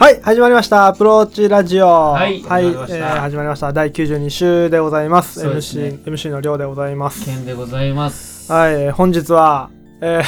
[0.00, 0.86] はい、始まりました。
[0.86, 1.86] アプローチラジオ。
[1.86, 3.72] はいはい、始まりましたえー始まりました。
[3.74, 5.46] 第92週でございます。
[5.46, 7.22] MC、MC のりょうでございます。
[7.26, 8.50] ケンでございます。
[8.50, 9.68] はい、えー本日は、
[10.00, 10.22] え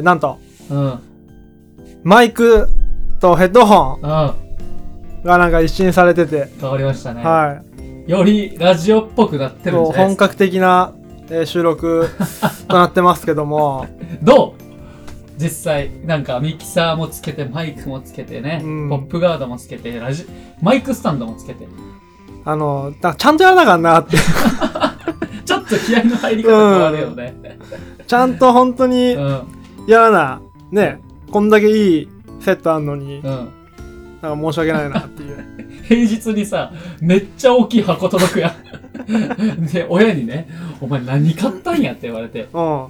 [0.00, 0.98] ー、なんと、うん。
[2.02, 2.68] マイク
[3.18, 4.34] とヘッドホンあ
[5.24, 7.24] がなんか一新されてて、変わりましたね。
[7.24, 7.62] は
[8.06, 10.24] い、よりラジオっぽくなってるんもうじゃないですか。
[10.26, 10.92] 本格的な、
[11.30, 12.10] えー収録
[12.68, 13.86] となってますけども、
[14.22, 14.63] どう？
[15.36, 20.26] 実際、なんかミキサーもつけて、マイクもつけてね、うんポップガードもつけて、ラジ、
[20.62, 21.66] マイクスタンドもつけて、
[22.44, 24.16] あの、だちゃんとやらなあかんなって、
[25.44, 27.34] ちょっと気合の入り方変わるよね。
[28.06, 29.42] ちゃんと本当にうん。
[29.86, 32.08] やらな、ね、こんだけいい
[32.40, 33.48] セットあんのに、うん。
[34.22, 35.44] なんか申し訳ないなっていう。
[35.84, 39.66] 平日にさ、めっちゃ大きい箱届くやん。
[39.72, 40.48] で、親にね、
[40.80, 42.86] お前何買ったんやって言われて、うん。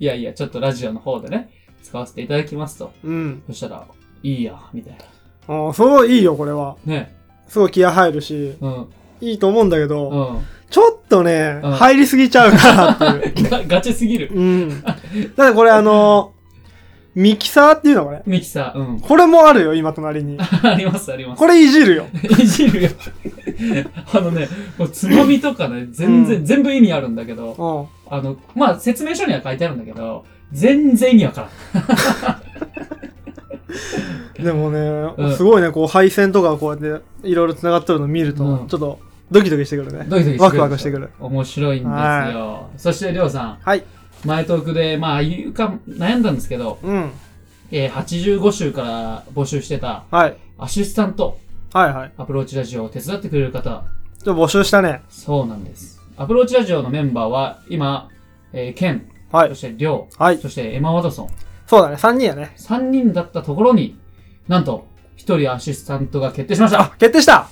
[0.00, 1.50] いやいや、ちょっとラジオの方でね、
[1.94, 2.92] 使わせていただきますと。
[3.04, 3.42] うん。
[3.46, 3.86] そしたら、
[4.24, 4.98] いいや、みたい
[5.46, 5.66] な。
[5.66, 6.76] うん、すごいいいよ、これは。
[6.84, 7.14] ね。
[7.46, 8.86] すごい気合入るし、うん。
[9.20, 10.44] いいと思うんだけど、うん。
[10.70, 13.48] ちょっとね、うん入りすぎちゃうかなっていう。
[13.48, 14.28] が ガチすぎる。
[14.34, 14.82] うん。
[14.82, 14.98] だか
[15.36, 16.32] らこれあの、
[17.14, 18.22] ミキサーっていうのこれ。
[18.26, 19.00] ミキサー、うん。
[19.00, 20.36] これもあるよ、今隣に。
[20.64, 21.38] あります、あります。
[21.38, 22.06] これいじるよ。
[22.40, 22.90] いじるよ。
[24.12, 28.16] あのね、もうつまみとかね、全然、うん全部意味あるんだけど、うん。
[28.16, 32.30] あの、まあ、説明書には書いてあるんだけど、全然意味わから
[34.40, 34.44] ん。
[34.44, 34.78] でもね、
[35.16, 40.06] うんすごいね、こう配線とかこうやっていろいろ繋がってるの見ると、うんちょっとドキドキしてくるね。
[40.08, 40.42] ドキドキしてくる。
[40.42, 41.10] ワクワクしてくる。
[41.18, 42.70] 面白いんですよ。
[42.76, 43.84] そして、りょうさん、はい。
[44.24, 47.10] 前トークで、まあ、言うか、悩んだんですけど、うん。
[47.70, 50.36] えー、85週から募集してた、はい。
[50.58, 51.38] アシスタント、
[51.72, 52.12] はいはい。
[52.16, 53.84] アプローチラジオを手伝ってくれる方、
[54.22, 55.02] ちょっと募集したね。
[55.08, 56.00] そうなんです。
[56.16, 58.10] アプローチラジオのメンバーは、今、
[58.52, 59.48] えー、ケン、はい。
[59.48, 60.38] そしてりょう、はい。
[60.38, 61.28] そしてエマ・ワトソン、
[61.66, 62.52] そうだね、3人やね。
[62.56, 63.98] 3人だったところに、
[64.48, 67.48] なんと、1人アシスタントが決定しましたあ、決定した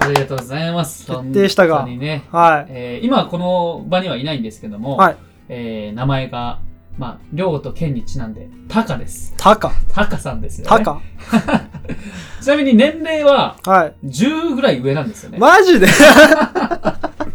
[0.00, 1.06] ありがとうございます。
[1.06, 2.70] 決定したが本当にね、はい。
[2.70, 5.16] えー、今この場にはいないんですけども、はい。
[5.48, 6.60] えー、名前が、
[6.96, 9.34] まあ、りょうとケンにちなんで、タカです。
[9.36, 9.72] タカ。
[9.92, 10.68] タカさんですよ、ね。
[10.70, 11.02] タカ
[12.40, 13.94] ちなみに年齢ははい。
[14.06, 15.38] 10ぐらい上なんですよね。
[15.38, 15.86] マジで？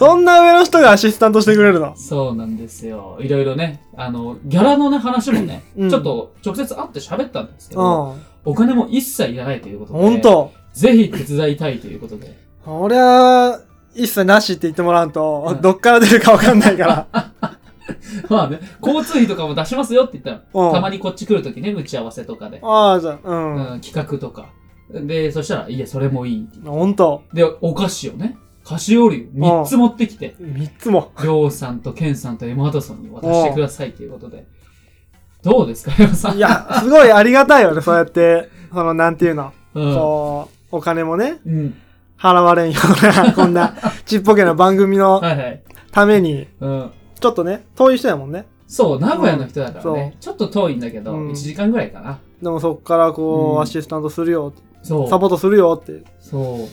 [0.00, 1.94] そんな上の人がアシスタントしてくれるの？
[1.94, 3.18] そうなんですよ。
[3.20, 8.22] いろいろね、あの、ギャラのね、話もね、うんちょっと直接会って喋ったんですけうど、ん。
[8.46, 10.52] お金も一切いらないということで、ほんと。
[10.72, 12.34] ぜひ手伝いたいということで、
[12.66, 13.60] 俺は、
[13.94, 17.06] 一切なしって言ってもらうと、うんどっから出るかわかんないから。
[18.30, 23.30] まあね、交通費とかも出しますよって言ったら、うんたまにこっち来るときね、打ち合わせとかで、ああ、じゃあ、う。
[23.30, 23.34] う
[23.74, 24.46] んん、企画とか。
[24.94, 27.22] で、そしたら、いや、それもいいって言っほんと。
[27.34, 27.42] て。
[27.42, 28.38] で、お菓子をね、
[28.70, 31.10] 菓子折りを3つ持ってきて、三つも。
[31.20, 34.46] りょうさんとケンさんとエマートソンに渡してくださいということで。
[35.42, 36.36] どうですか、りょうさん？
[36.36, 39.52] いや、すごいありがたいよね、そうやって、その、なんていうの。
[39.74, 39.94] うん。
[39.94, 41.74] こう、お金もね、うん。
[42.16, 43.74] 払われんような、 こんな、
[44.06, 45.62] ちっぽけな番組のはいはい。
[45.90, 46.90] ために、うん。
[47.18, 48.46] ちょっとね、遠い人やもんね。
[48.68, 50.16] そう、名古屋の人だからうんね。
[50.20, 52.20] ちょっと遠いんだけど、うん1時間ぐらいかな。
[52.40, 54.52] でもそっからこう、うんアシスタントするよ、
[54.82, 55.08] そう。
[55.08, 56.66] サポートするよってそ言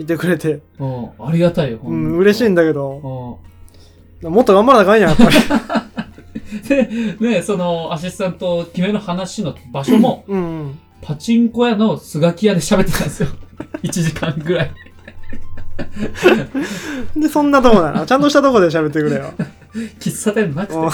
[0.00, 0.62] ってくれて、う。
[0.80, 1.10] うん。
[1.18, 3.38] ありがたいよ、ほうん嬉しいんだけど、
[4.22, 4.32] うん。
[4.32, 5.32] もっと頑張らなあかんやん、やっぱり。
[6.68, 6.88] で、
[7.20, 10.78] ね、その、アシスタント決めの話の場所も、うんうん。
[11.02, 13.28] パチンコ屋のスガキ屋で喋ってたんですよ。
[13.82, 14.70] 1時間ぐらい。
[17.16, 18.06] で、そんなとこなの。
[18.06, 19.32] ちゃんとしたとこで喋ってくれよ。
[19.98, 20.78] 喫茶店なくて。
[20.78, 20.90] うん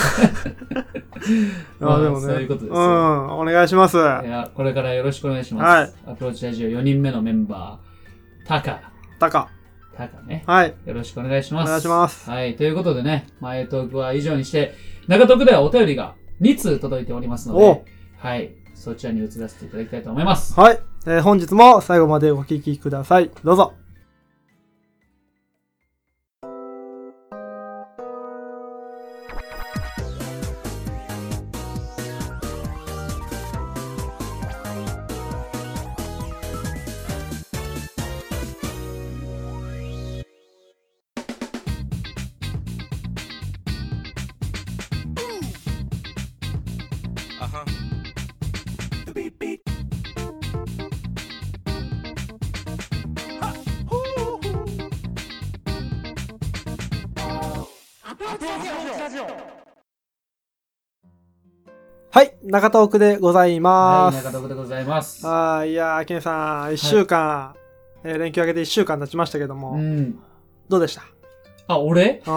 [1.81, 2.27] まああでもね。
[2.27, 3.97] そういうことですようん、お願いします。
[3.97, 5.65] いや、これからよろしくお願いします。
[5.65, 7.88] はいアプローチラジオ4人目のメンバー、
[8.49, 8.81] タカ。
[9.21, 9.51] タカ。
[9.95, 10.43] タカね。
[10.47, 10.75] はい。
[10.87, 11.69] よろしくお願いします。
[11.69, 12.57] お願いしますはい。
[12.57, 14.73] ということでね、前トークは以上にして、
[15.07, 17.85] 中トークではお便りが2通届いておりますのおで、
[18.17, 18.55] はい。
[18.75, 20.59] そちらに移らせていただきたいと思います。
[20.59, 20.81] はい。
[21.05, 23.31] えー本日も最後までお聞きください。
[23.45, 23.75] どうぞ。
[62.11, 62.37] はい。
[62.43, 64.17] 中トークでございはい、ます。
[64.25, 65.27] 中トークでございます。
[65.27, 67.55] あーいやー、ケンさん、一週間、
[68.05, 70.19] えー連休明けて一週間経ちましたけども、うん。
[70.69, 71.03] どうでした？
[71.69, 72.23] あ、俺？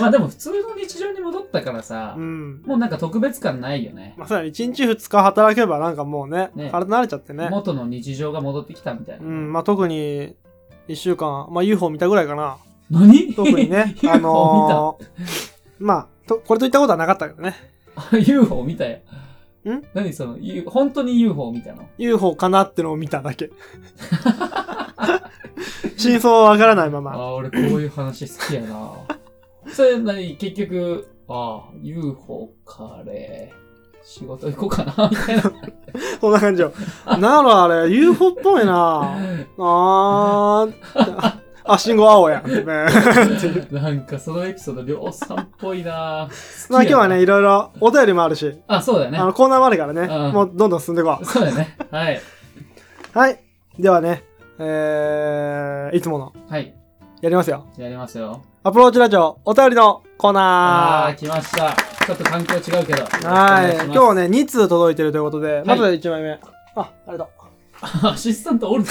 [0.00, 2.62] まあでも普通の日常に戻ったからさ、うん。
[2.64, 4.14] もうなんか特別感ないよね。
[4.16, 4.50] まあ、そうだね。
[4.50, 7.48] 1日2日働けばなんかもうね、ね体慣れちゃってね。
[7.50, 9.24] 元の日常が戻ってきたみたいな。
[9.24, 9.52] うん。
[9.52, 10.34] まあ、特に、
[10.88, 12.56] 1週間、まあ、UFO 見たぐらいかな。
[12.90, 13.34] 何？
[13.34, 15.24] 特にね あのー、
[15.78, 17.56] まあ、と、これといったことはなかったけどね。
[18.26, 18.98] ?UFO 見たよ。
[19.64, 19.82] ん？
[19.94, 23.50] 何その、U- 本当に UFO 見たの？UFO かなってのを見ただけ。
[25.96, 27.12] 真相はわからないまま。
[27.12, 28.92] ああ、俺こういう話好きやな。
[29.72, 33.58] それ何結局、ああ、UFO カレー。
[34.04, 35.42] 仕事行こうかなみたいな。
[36.20, 36.72] そんな感じよ。
[37.06, 39.18] なんだろうあれ、UFO っぽいな
[39.58, 41.37] あー。
[41.68, 42.50] あ、信号青やん。
[42.50, 42.62] ね
[43.70, 46.28] なんかそのエピソード、りょうさんっぽいな
[46.70, 49.24] まあ今日はね、いろいろお便りもあるし、あ、そうだよねあ。
[49.24, 51.76] のコーナーもあるからね、うんもうどんどん進んでいこそうだよね。
[51.90, 52.20] はい。
[53.14, 53.18] う。
[53.18, 53.40] はい。
[53.78, 54.24] ではね、
[54.58, 56.74] えー、いつもの、はい。
[57.20, 57.66] やりますよ。
[57.76, 58.42] やりますよ。
[58.62, 61.74] アプローチラジオ、お便りのコーあナあー、来ました。
[62.06, 63.02] ちょっと環境違うけど。
[63.04, 63.28] ー。
[63.28, 63.74] はい。
[63.84, 64.28] 今日はね。
[64.28, 66.40] ね、2通届いてるということで、まず1枚目。
[66.74, 67.30] あ、ありがと
[68.02, 68.90] アシスタントおるて。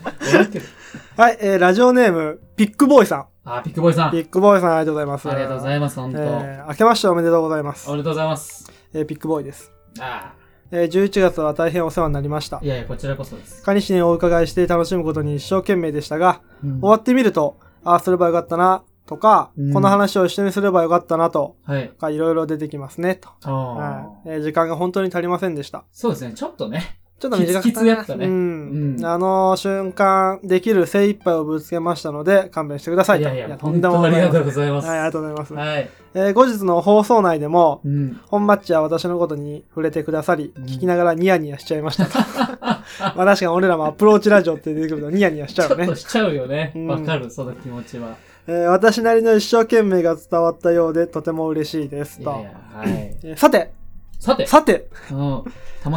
[1.16, 3.26] はい、えー、ラジオネーム、ピックボーイさん。
[3.44, 4.08] あー、ピックボーイさん。
[4.08, 5.28] あピックボーイさんありがとうございます。
[5.28, 6.18] りがとうございます、本当。
[6.18, 7.92] えー、明けましておめでとうございますお。
[7.92, 8.70] めでとうございます。
[8.92, 9.72] えー、ピックボーイです。
[10.00, 10.32] あ
[10.72, 12.60] えー、11月は大変お世話になりましたあ。
[12.62, 12.68] い。
[12.68, 13.62] やいや、こちらこそです。
[13.62, 21.88] カニシにお伺いして楽しむことに一生懸命でしたが、うん終わってみると、ああすればよかったな、とか、うんこの話を一緒にすればよかったな、とはい。
[21.98, 23.28] か、いろいろ出てきますね、と。
[23.42, 23.86] あは
[24.24, 24.28] あ。
[24.28, 25.84] いえー時間が本当に足りませんでした。
[25.90, 26.99] そうですね、ちょっとね。
[27.20, 28.96] ちょっと短かった、きつきつやったねうん。
[28.96, 33.24] うんあの瞬間、できる精一杯をぶつけましたので、勘弁してくださいと。
[33.24, 34.88] いやいや、とんでもございませんがとうございます。
[34.88, 35.54] はい、ありがとうございます。
[35.54, 35.90] はい。
[36.14, 38.20] えー後日の放送内でも、うん。
[38.26, 42.18] 本マッチは私のことに触れてくださり、うん聞きながらニヤニヤしちゃいましたと。
[42.58, 46.00] まあ確かに俺らもアプローチラジオって出てくるとニヤニヤしちゃうよね ちょっと。
[46.00, 46.78] しちゃうよねう。
[46.78, 48.16] んわかる、その気持ちは。
[48.46, 52.30] えー私なりの一生懸命が伝わったようでとても嬉しいですと。
[52.30, 52.88] いやいや、はい。
[53.22, 53.72] えーさて、
[54.20, 55.16] さて、さて、うん。
[55.16, 55.44] こ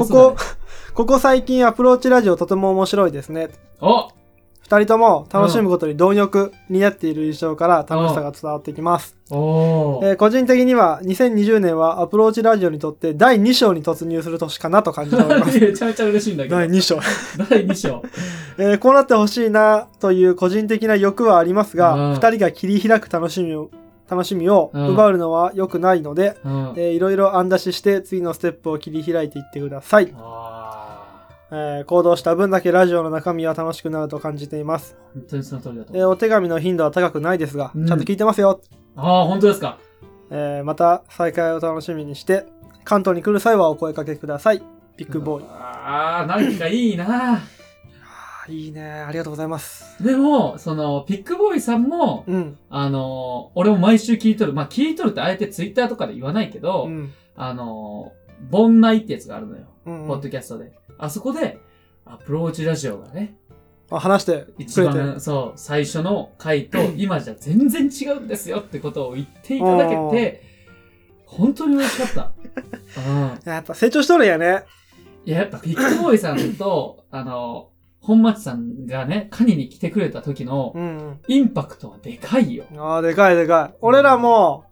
[0.10, 0.36] こ、
[0.94, 3.50] ここ最近アプローチラジオとても面白いですね。
[3.82, 4.08] お
[4.62, 9.18] 二人とも楽しむことに貪欲になっている印象から楽しさが伝わってきます。
[9.30, 10.12] おー。
[10.12, 15.60] えー個人的には2020年はアプローチラジオにとって第2章に突入する年かなと感じております。
[15.60, 16.56] めちゃめちゃ嬉しいんだけど。
[16.56, 17.00] 第2章。
[17.50, 18.02] 第2章。
[18.58, 23.70] えーこうなってほしいなという個人的な欲はありますが、うん二人が切り開く楽しみを、
[24.14, 26.74] 楽しみをうん奪うのは良くないので、うん。
[26.76, 30.14] えーいろいろ案出しして次のステップを切り開いていってください。
[30.18, 34.96] あえー行動した分だけラジオの中身は楽しくなると感じています。
[35.16, 38.62] ー本当にその通りだとえーお手紙の頻度は高くないですが、うんちゃんと聞いてますよ。
[38.96, 39.78] ああ、本当ですか。
[40.30, 42.46] えーまた再会を楽しみにして、
[42.84, 44.64] 関東に来る際はお声かけください。
[44.98, 45.46] ビッグボーイ。
[45.48, 47.40] ああ、なんかいいな。
[48.48, 48.84] いいね。
[48.84, 50.04] ありがとうございます。
[50.04, 52.58] でも、その、ピックボーイさんも、うん。
[52.70, 54.54] あの、俺も毎週聞いとる。
[54.54, 57.14] まあ、聞いとるってあえてツイッターとかで言わないけど、うん。
[57.36, 58.14] あの、
[58.50, 59.64] 盆内ってやつがあるのよ。
[59.86, 60.72] うんポッドキャストで。
[60.98, 61.60] あそこで、
[62.06, 63.36] アプローチラジオがね、
[63.90, 64.82] あ話して一。
[64.82, 70.44] 番、そう、最初の回と 今じゃ全然違うんですよってことを言っていただけて、
[71.26, 72.32] 本当に嬉しかった。
[73.10, 73.40] うん。
[73.52, 74.64] やっぱ成長しとるんやね。
[75.26, 77.70] いや、やっぱピックボーイさんと、あの、
[78.04, 81.20] 本町さんがね、カニに来てくれた時のうん。
[81.28, 82.66] インパクトはでかいよ。
[82.78, 83.78] ああ、でかいでかい。
[83.82, 84.66] 俺らも、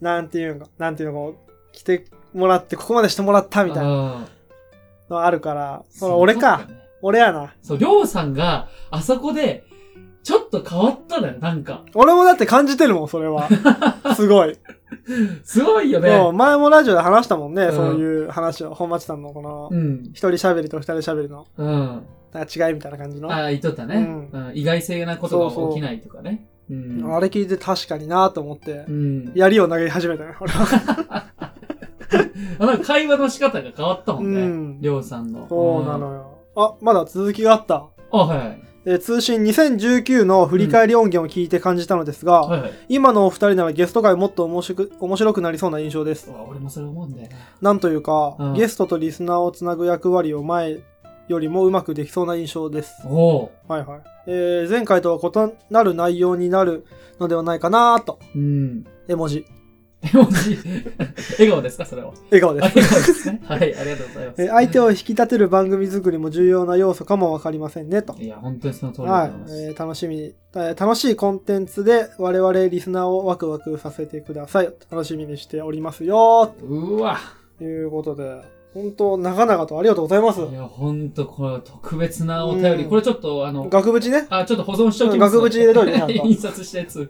[0.00, 2.04] なんていうんか、なんていうのこう、来て
[2.34, 4.26] もらって、ここまでしてもらったみたいなうん
[5.08, 6.68] のあるから、その俺か。。
[7.02, 7.54] 俺やな。
[7.62, 9.64] そう、りょうさんが、あそこで、
[10.22, 11.84] ちょっと変わったのよ、なんか。
[11.94, 13.48] 俺もだって感じてるもん、それは。
[14.16, 14.58] すごい。
[15.44, 16.38] すごいよそうね。
[16.38, 18.74] 前もラジオで話したもんね、うんそういう話を。
[18.74, 20.02] 本町さんのこの、うん。
[20.12, 22.02] 一人喋りと二人喋りの、うん。
[22.32, 23.30] なんか違いみたいな感じの。
[23.30, 26.48] あああ、言っとったね、うんうん意外性なことが起きないとかね。
[26.68, 26.98] うん。
[26.98, 29.32] れ聞いて確かになと思ってう、ん。
[29.34, 31.26] 槍を投げ始めたね、俺は。
[32.58, 34.40] あなんか会話の仕方が変わったもんね。
[34.40, 35.46] うんりょうさんの。
[35.48, 36.38] そうなのよ。
[36.56, 37.86] あ、まだ続きがあった。
[38.12, 38.20] うん。
[38.20, 38.62] あ、はいはい。
[38.86, 42.72] えー通信2019の振り返り音源を聞いて感じたのですが、はいはい。
[42.88, 46.30] 今のお二人ならゲスト会もっと面白く面白くなりそうな印象です。
[46.48, 47.36] 俺もそれ思うんだよな。
[47.60, 50.78] なんというか、うんゲストとリスナーをつなぐ役割を前
[51.28, 53.02] よりもうまくできそうな印象です。
[53.06, 54.00] はいはい。
[54.28, 56.86] えー前回とは異なる内容になる
[57.18, 58.20] のではないかなと。
[58.36, 58.38] ー。
[58.38, 58.86] うん。
[59.08, 59.44] 絵文字。
[60.02, 60.58] 絵文字。
[61.38, 62.12] 笑顔ですかそれは。
[62.30, 62.64] 笑顔です。
[62.64, 63.40] あ笑顔ですね。
[63.46, 64.42] はい、ありがとうございます。
[64.42, 68.14] えー相手を引き立てる番組作りも重要な要素かもわかりませんねと。
[68.18, 69.62] いや、本当にその通りでごはいざいま、す。
[69.62, 70.22] えー楽しみに、
[70.54, 74.72] えー楽しいコンテンツで我々リスナーをワクワクさせてください。
[74.90, 76.54] 楽しみにしておりますよ。
[76.62, 77.18] うわ。
[77.58, 78.42] ということで、
[78.74, 80.40] 本当長々とありがとうございます。
[80.40, 82.84] いや、ほんと、これ特別なお便り。
[82.84, 84.26] うんこれちょっと、あの、額縁ね。
[84.28, 85.36] あ、ちょっと保存しておきます。
[85.38, 87.08] 額縁入れといて 印刷したやつ。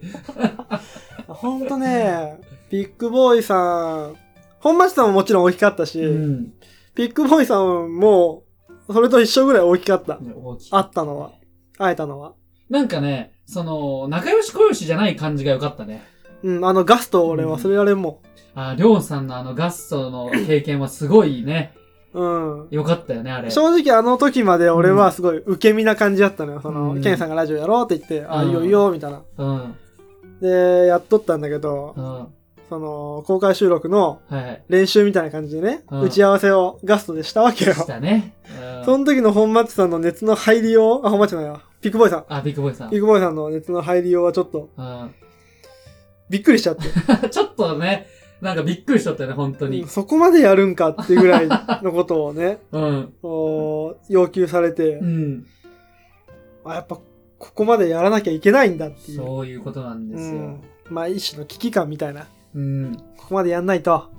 [1.27, 2.37] ほんとね、
[2.69, 4.15] ビッグボーイさん、
[4.59, 6.53] 本町さんももちろん大きかったし、うん。
[6.95, 8.43] ビッグボーイさんも、
[8.91, 10.17] それと一緒ぐらい大きかった。
[10.17, 11.31] ね大きい会ったのは。
[11.77, 12.33] 会えたのは。
[12.69, 16.03] なんかね、その、仲良し小良しじゃない感じが良かったね。
[16.43, 18.21] うん、あのガスト俺忘れられんも
[18.53, 21.73] あ、りょうさんのあのガストの経験はすごいね、
[22.13, 22.19] ん。
[22.19, 22.67] うん。
[22.69, 23.49] 良かったよね、あれ。
[23.49, 26.61] 正直あの時まで俺はすごい受け身な感じだったのよ。
[26.61, 29.21] その、うんケンさんがラジオやろうって言って、あ、うんいいよいいよ、みたいな。
[29.37, 29.75] うん。
[30.41, 32.27] で、やっとったんだけどう、ん。
[32.69, 34.63] その、公開収録のはい。
[34.67, 37.73] 練習みたいな感じでね、うん打ち合わせをガストでしたわけよ。
[37.73, 38.33] したね。
[38.59, 41.61] うんその時の本町さんの熱の入りよう、あ、本町じゃないわ。
[41.81, 42.25] ピックボーイさん。
[42.29, 42.89] あ、ビッグボーイさん。
[42.89, 45.15] ピックボーイさんの熱の入りようはちょっとうん。
[46.29, 46.83] びっくりしちゃって。
[47.29, 48.07] ちょっとね、
[48.41, 49.87] なんかびっくりしとったよね、本当に。
[49.87, 53.13] そこまでやるんかっていうぐらいのことをね、 うん。
[53.21, 55.45] こう要求されてう、ん。
[56.65, 56.97] あ、やっぱ
[57.39, 59.17] ここまでやらなきゃいけないんだっていう。
[59.17, 60.61] そういうことなんですようん。
[60.89, 62.27] まあ一種の危機感みたいな。
[62.55, 62.95] うん。
[63.17, 64.09] ここまでやんないと、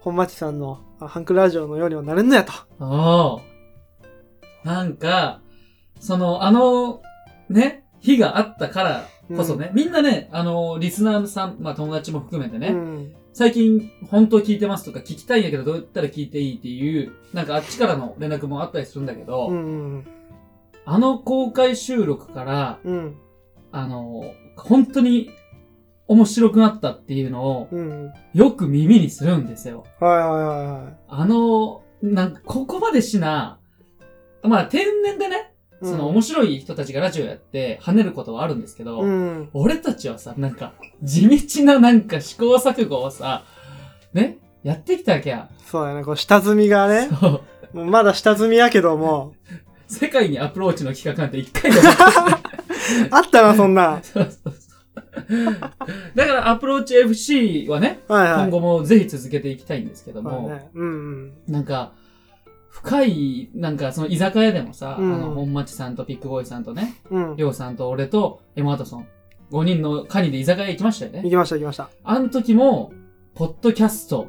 [0.00, 2.52] 本町さんのあハンクラジオのようにはなれんのやと。
[2.80, 3.40] お
[4.64, 5.40] なんか、
[6.00, 7.02] その、あの、
[7.48, 13.14] ね、日があったからこそね、みんなね、あの、リスナーさん、まあ友達も含めてね、うん。
[13.32, 20.06] 最近本当聞いてますとか聞きたいんやけどどうやったら聞いていいっていう、なんかあっちからの連絡もあったりするんだけど、うん。
[20.84, 23.16] あの公開収録から、うん。
[23.70, 24.24] あの、
[24.56, 25.30] 本当に
[26.08, 28.12] 面白くなったっていうのをうん。
[28.34, 29.84] よく耳にするんですよ。
[30.00, 30.96] はいはいはいはい。
[31.08, 33.58] あの、なんかここまでしな、
[34.42, 39.50] まあ天然でね、その面白い人たちがラジオやって跳ねることはあるんですけど、うん。
[39.52, 40.72] 俺たちはさ、なんか
[41.02, 43.44] 地道ななんか試行錯誤をさ、
[44.12, 45.48] ね、やってきたわけや。
[45.66, 47.76] そうだね、こう下積みがね、そう。
[47.76, 49.34] もうまだ下積みやけども、
[49.86, 51.90] 世界にアプローチの企画なんて一回でもな
[53.18, 54.00] あったな、そんな。
[54.02, 54.67] い そうそうそう。
[56.14, 58.48] だからアプローチ FC はね、はいはい。
[58.48, 60.90] 今後もぜひ続けていきたいんですけども、まあね、うんう
[61.26, 61.32] ん。
[61.46, 61.92] なんか、
[62.70, 67.36] 深い、なんかその居酒屋でもさ、うんあの、本町さんとピックボーイさんとね、うん。
[67.36, 69.06] りょうさんと俺とエマートソン、
[69.50, 71.22] 5人のカニで居酒屋行きましたよね。
[71.22, 71.90] 行きました行きました。
[72.04, 72.92] あの時も、
[73.34, 74.28] ポッドキャスト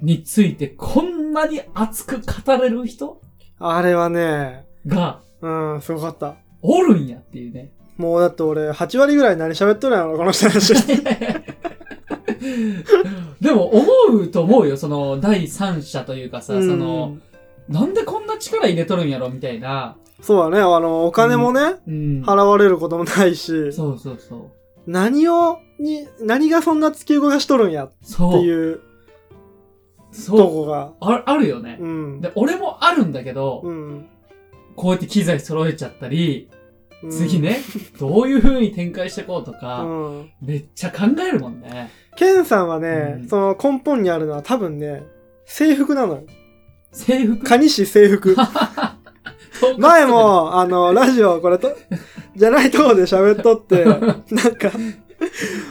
[0.00, 3.20] についてこんなに熱く語れる人
[3.58, 6.36] あれはね、がうん、すごかった。
[6.62, 7.72] おるんやっていうね。
[8.00, 10.72] もうだって俺、8割ぐらい何喋っとるんやろ、この人たち。
[13.40, 13.86] でも思
[14.22, 17.18] うと思うよ、その第三者というかさ、うんその、
[17.68, 19.96] なんでこんな力入れとるんやろみたいな。
[20.22, 22.22] そうだね、あの、お金もね、うん。
[22.22, 24.40] 払われることもないし、そうそうそう。
[24.86, 28.42] 何を、に、何がそんな突き動かしとるんやってそう。
[28.42, 28.82] いうと
[30.12, 30.38] そう。
[30.38, 30.92] こが。
[31.00, 31.86] ああるよねう。
[31.86, 32.20] ん。
[32.22, 34.06] で、俺もあるんだけど、うん。
[34.76, 36.59] こうやって機材揃えちゃったり、うん
[37.08, 37.40] 次。
[37.40, 37.60] ね、
[37.98, 40.30] どういう風に展開していこうとうか、ん。
[40.42, 41.90] めっちゃ考えるもんね。
[42.16, 45.02] ケンさんはね、うんその根本にあるのは多分ね、
[45.46, 46.22] 制服なのよ。
[46.92, 47.44] 制服？
[47.46, 48.36] 蟹市制服。
[49.78, 51.76] 前、も、あの、ラジオ、これと、
[52.34, 53.84] じゃないとこで喋っとって、
[54.34, 54.70] なんか、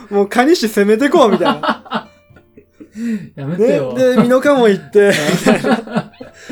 [0.10, 2.10] もう蟹市攻めてこうみたいな。
[3.36, 3.94] やめてね、よ。
[3.96, 5.12] で、美濃加茂行って、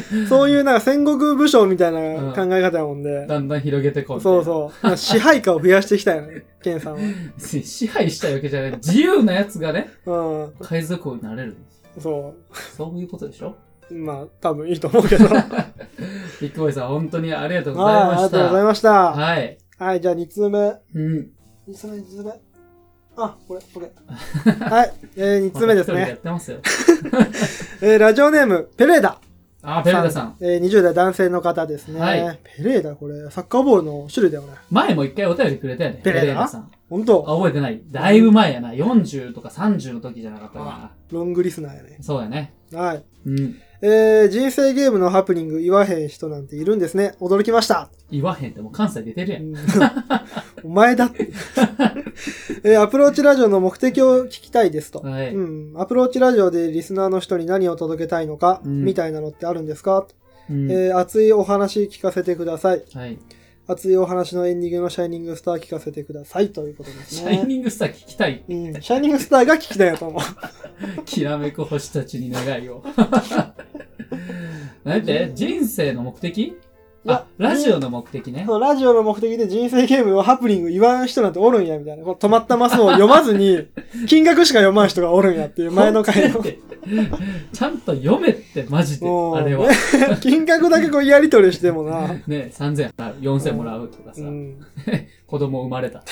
[0.30, 4.22] そういうなんか戦国武将みたいな考え方やもんで、だんだん広げてこう。
[4.22, 4.98] そうそう。
[4.98, 7.00] 支配下を増やしていきたいのね、 ケンさんは。
[7.00, 7.42] う。
[7.42, 8.72] 支配したいわけじゃない。
[8.78, 10.52] 自由なやつがね、うん。
[10.62, 11.56] 海賊王になれる。
[12.00, 12.34] そ
[12.76, 13.56] そういうことでしょ？
[13.90, 13.96] う。
[13.96, 15.26] まあ、多分いいと思うけど。
[15.28, 15.46] はい、
[16.42, 18.28] ビッグボーイさん、本当にありがとうございあました。
[18.28, 18.92] りがとうございました。
[19.14, 19.58] はい。
[19.80, 20.58] はい、じゃあ2通目。
[20.96, 21.30] うん。
[21.70, 22.32] 2通目、2通目。
[23.20, 23.90] あ、これ、これ。
[24.70, 26.18] はい、えー、2通目ですねやっ。
[26.18, 26.58] てますよ。
[27.82, 29.20] えー、ラジオネーム、ペレーダ。
[29.62, 30.38] あ、ペルダさん。
[30.40, 32.00] えー、20代男性の方ですね。
[32.00, 34.54] はいペレーダ、これ、サッカーボールの種類だよね。
[34.70, 36.02] 前も一回お便りくれたよね。
[36.04, 36.72] ペレーダさん。
[36.90, 37.82] ほんとあ、覚えてない。
[37.92, 38.72] だいぶ前やな。
[38.72, 40.92] 40とか30の時じゃなかったかな。
[41.12, 41.98] ロングリスナーやね。
[42.02, 42.54] そうやね。
[42.74, 43.04] はい。
[43.26, 43.56] うん。
[43.82, 47.16] えー、人生ゲームのハプニング言わへん人なんているんですね。
[47.20, 47.90] 驚きました。
[48.10, 49.44] 言わへんってもう関西出てるやん。
[49.44, 49.56] うん
[50.64, 51.30] お前だって。
[52.64, 55.00] えーアプローチラジオの目的を聞きたいですと。
[55.00, 55.34] はい。
[55.34, 55.74] うん。
[55.80, 60.08] アプローチラジオでリスナーの人に何を届けたいのか、うんみたいなのってあるんですか、
[60.50, 62.84] うんえー熱いお話聞かせてください。
[62.94, 63.20] はい。
[63.68, 67.32] 熱いお話のエンディングのシャイニングスター聞かせてくださいということですシね。
[67.32, 68.46] ャイニングスター聞きたい。
[68.48, 68.82] うん。
[68.82, 71.04] シャイニングスターが聞きたいやと思う。
[71.04, 72.82] きらめく星たちに願いを。
[74.86, 76.56] なんて人生の目的？
[77.04, 78.44] やあ、ラジオの目的ね。
[78.48, 82.04] そうラジオの目的で人生ゲームをハプニング言わん人なんておるんや、みたいな。
[82.04, 83.68] この止まったマスを読まずに、
[84.08, 86.42] 金額しか読まん人がおるんやっていう前の回の
[87.54, 89.06] ちゃんと読めって、マジで。
[89.08, 89.70] あれは。
[90.22, 92.08] 金額だけこうやり取りしてもな。
[92.28, 94.60] ね、3000もらう、4000もらうとかさ、うん。
[95.28, 96.04] 子供生まれた。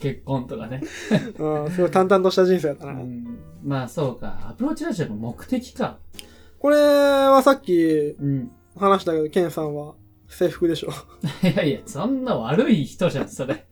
[0.00, 0.82] 結婚とかね。
[1.38, 2.92] うん、すごい淡々とした人生だったな。
[2.92, 4.38] うん、まあそうか。
[4.48, 5.98] アプローチラジオの目的か。
[6.58, 8.50] これはさっきうん。
[8.76, 9.94] 話したけど、ケンさんは
[10.28, 10.90] 制服でしょ？
[11.46, 13.64] いやいや、そんな悪い人じゃん、それ。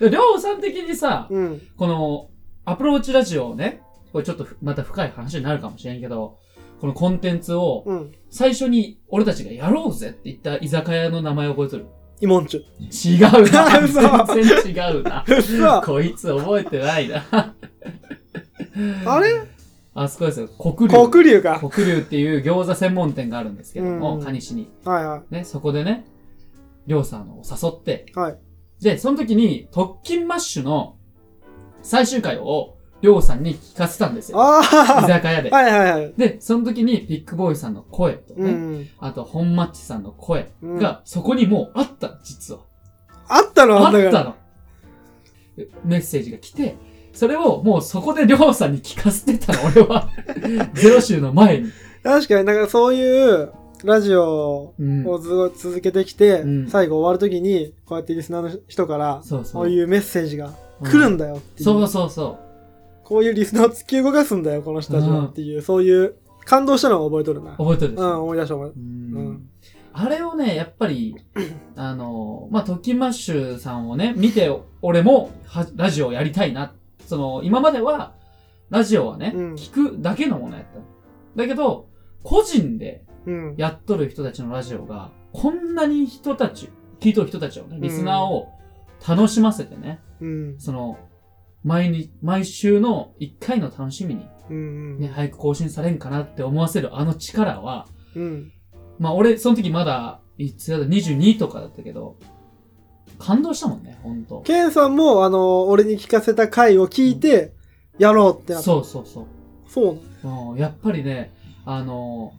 [0.00, 1.62] りょうさん的にさ、うん。
[1.76, 2.28] この、
[2.66, 3.80] アプローチラジオをね、
[4.16, 6.38] これちょっとふまた深い話になるかもしれんけど、
[6.80, 8.12] このコンテンツを、うん。
[8.30, 11.86] 最初に俺たちがやろうぜって言った居酒屋の名前覚えとる
[12.22, 13.16] イモンチュ。
[13.18, 13.78] 違うな。
[13.84, 14.00] 嘘
[14.34, 15.22] 全然違うな。
[15.28, 17.26] 嘘こいつ覚えてないな。
[19.04, 19.42] あれ？
[19.92, 20.48] あそこですよ。
[20.48, 21.10] 黒龍。
[21.10, 21.60] 黒龍か。
[21.70, 24.70] 黒龍っていう餃子専門店があるんですけども、うん蟹市に。
[24.86, 26.06] はいはね、そこでね、
[26.86, 28.18] りょうさんを誘って、い。
[28.18, 28.38] はい。
[28.80, 30.96] で、その時に、特勤マッシュの
[31.82, 32.75] 最終回を、
[33.06, 34.38] りょうさんに聞かせたんですよ。
[34.38, 35.54] 居あ酒屋であ。
[35.54, 36.12] はいはいはい。
[36.16, 38.88] で、その時に、ピックボーイさんの声とね、うん。
[38.98, 42.60] あと、本マッチさんの声うんが、そこにもうあったの、実は。
[43.28, 43.86] あったの？
[43.86, 43.92] あっ。
[44.10, 44.34] たの。
[45.84, 46.74] メッセージが来て、
[47.12, 50.08] それをもうそこでりょうさんに聞かせてたの、 俺は。
[50.74, 51.70] ゼロ週の前に。
[52.02, 53.52] 確かになんかそういう
[53.84, 55.06] ラジオうん。
[55.06, 59.68] をずっと続けてきて、うん最後終わるときに、こうやってリスナーの人から、そうそう。
[59.68, 61.64] いうメッセージが来るんだよっていう。
[61.64, 62.38] そうそうそ
[63.06, 67.52] こういうリスナーを突き動かすんだよ、この人たちはっていう、そういう感動したのを覚えとるな。
[67.52, 67.56] う。
[67.56, 69.48] 覚えてるでしょうん、思い出した思い出しうんうん
[69.98, 71.16] あれをね、やっぱり、
[71.74, 74.50] あの、まあ、トッキンマッシュさんをね、見て、
[74.82, 76.74] 俺もは、ラジオをやりたいな。
[77.06, 78.12] その、今までは、
[78.68, 80.80] ラジオはね、うん聞くだけのものやった。
[81.34, 81.88] だけど、
[82.22, 83.30] 個人でた。
[83.30, 83.54] うん。
[83.56, 86.68] やっとる人たちのラジオが、こんなに人たち、
[87.00, 88.48] 聞いとる人たちをね、リスナーを
[89.08, 90.60] 楽しませてね、うん。
[90.60, 90.98] その、
[91.64, 94.98] 毎日、毎週の一回の楽しみに、うん。
[94.98, 98.52] ね、早く更新されんかなって思わせるあの力は、うん。
[98.98, 102.16] まあ俺、その時まだ、いつやだ、22とかだったけど、
[103.18, 104.42] 感動したもんね、ほんと。
[104.42, 107.52] ケンさんも、あの、俺に聞かせた回を聞いて、
[107.98, 108.64] やろうってなった。
[108.64, 109.26] そうそうそう。
[109.66, 110.52] そう。
[110.52, 111.32] うん、やっぱりね、
[111.64, 112.32] あの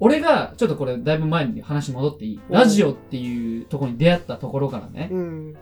[0.00, 2.36] 俺が、ちょっとこれだいぶ前に話戻っていい？
[2.36, 5.56] うんラジオっていうところに出会ったところからね、うん。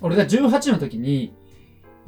[0.00, 1.34] 俺が18の時に、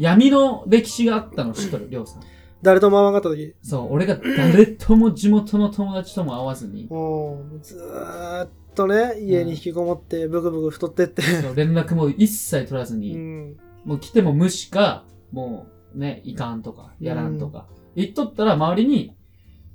[0.03, 2.23] 闇の歴史があったの知っとる、りょうさん。
[2.61, 3.55] 誰とも会わなかった時。
[3.63, 11.23] そう、俺が誰とも地元の友達とも会わずに、もう、ずーっとね、家に引きこもって、ブクブク太ってって。
[11.23, 13.57] そう連絡も一切取らずうに、ん。
[13.85, 17.69] もう来ても無視か、もうね、いかんとか、やらんとか。
[17.95, 19.15] 言っとったら周りに、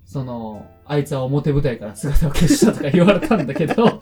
[0.04, 4.02] その、あいつは表舞台から姿を消したとか言われたんだけど、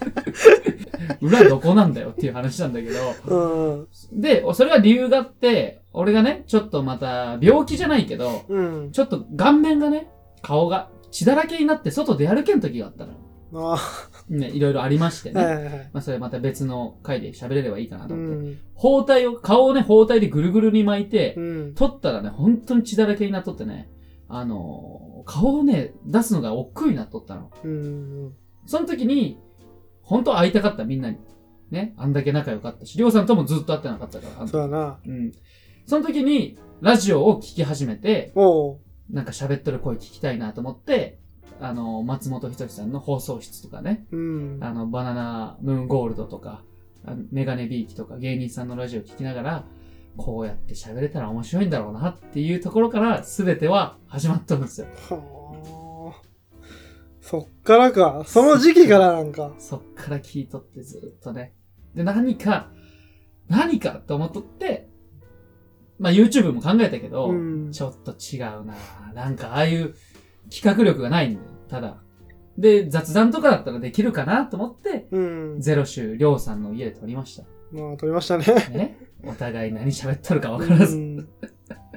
[1.21, 4.21] 裏どこなんだよっていう話なんだけど、うん。
[4.21, 8.91] で、それは理由があって、俺がね、ちょっとまた、病気じゃないけど、うん。
[8.91, 13.13] ちょっと顔面がね、顔が血だらけになって外出歩けん時があったの
[14.29, 15.63] ね、いろいろありましてあ、はいね。
[15.63, 15.89] はいはい。
[15.93, 18.49] まあそれまた別の回で喋れればいいかなとう思って。
[18.51, 18.58] ん。
[18.73, 21.73] 包帯を、顔をね、包帯でぐるぐるに巻いて、うん。
[21.75, 23.89] 取ったらね、本当に血だらけになっとってね、
[24.27, 27.49] あのー顔をね、出すのが億劫になっとったの。
[27.63, 28.34] うん。
[28.67, 29.39] その時に、
[30.03, 31.17] 本当会いたかったみんなに。
[31.71, 34.34] ね、あんだけ仲良かったし、りょうさんともずっと会ってなかったから。
[34.38, 34.99] あのそうだな。
[35.03, 35.31] うん。
[35.85, 38.79] その時に、ラジオを聞き始めて、おう。
[39.09, 41.19] なんか喋ってる声聞きたいなと思って、
[41.59, 44.57] あの、松本人志さんの放送室とかね、うん。
[44.61, 46.63] あの、バナナムーンゴールドとか、
[47.05, 49.65] あメガネビーキとか芸人さんのラジオ聞きながら、
[50.17, 54.87] こうやって喋れたら面白いんだろうなっていうところから全ては始まったんですよ。
[55.09, 56.21] はあ。
[57.21, 58.23] そっからか。
[58.25, 59.53] その時期からなんか。
[59.59, 61.53] そっから聞いとってずっとね。
[61.93, 62.71] で、何か、
[63.47, 64.89] 何かと思っとって、
[65.99, 67.71] まあ YouTube も考えたけど、うん。
[67.71, 68.75] ちょっと違うな
[69.13, 69.95] なんかああいう
[70.53, 71.45] 企画力がないんだよ。
[71.69, 71.97] ただ。
[72.58, 75.62] で、雑談とかだったらできるかなと思って、うん。
[75.62, 77.43] ゼロ週、りょうさんの家で撮りました。
[77.71, 78.45] まあ、撮りましたね。
[78.71, 78.97] ね。
[79.23, 81.27] お互い何喋っとるか分からず、うん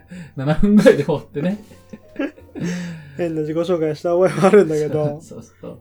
[0.36, 1.58] 7分ぐらいで終わってね。
[3.16, 5.20] 変な自己紹介した覚えもあるんだけど。
[5.22, 5.80] そうそう。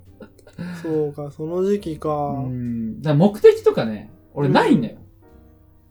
[0.81, 2.09] そうか、その時期か。
[2.09, 3.01] うん。
[3.01, 4.97] だから目的とかね、俺ないんだよ。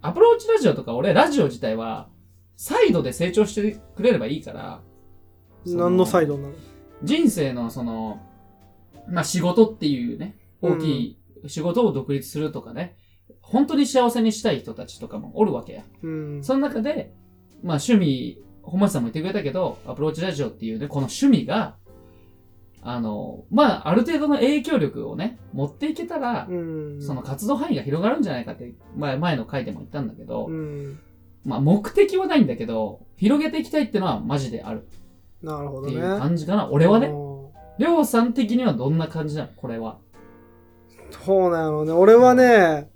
[0.02, 2.08] アプローチラジオとか俺、ラジオ自体は、
[2.56, 4.80] サイドで成長してくれればいいから、
[5.66, 6.54] そ何のサイドなの
[7.02, 8.20] 人生のその、
[9.08, 12.96] まあ仕事っていうね、大きい仕事を独立するとかね、
[13.40, 15.82] 本当に幸せにしたい人たちとかもおるわけや。
[16.02, 16.42] うん。
[16.42, 17.12] その中で、
[17.62, 21.76] まあ趣味、本町さんも言ってくれたけど、アプローチラジオっていうね、この趣味が、
[22.82, 27.02] あの、まあある程度の影響力をね、持っていけたら、うん。
[27.02, 30.98] その活動範囲が広がるんじゃないかって、前前の回でも言ったんだけど、うん。
[31.46, 34.98] まあ目的はないんだけど、広げていきたいっていうのはマジであるってい
[35.42, 36.00] うなるほどね。
[36.18, 36.68] 感じかな。
[36.70, 37.26] 俺はね、うん
[37.78, 39.48] りょうさん的にはどんな感じなの？
[39.54, 39.98] これは。
[41.24, 41.92] そうなのね。
[41.92, 42.90] 俺はね、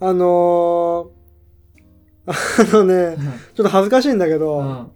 [0.00, 2.32] あのー
[2.72, 4.92] あのね、うんちょっと恥ずかしいんだけうど、ん。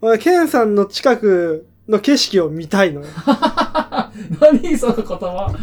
[0.00, 3.06] 俺、ケンさんの近くの景色を見たいのよ。
[4.40, 5.54] 何その言葉？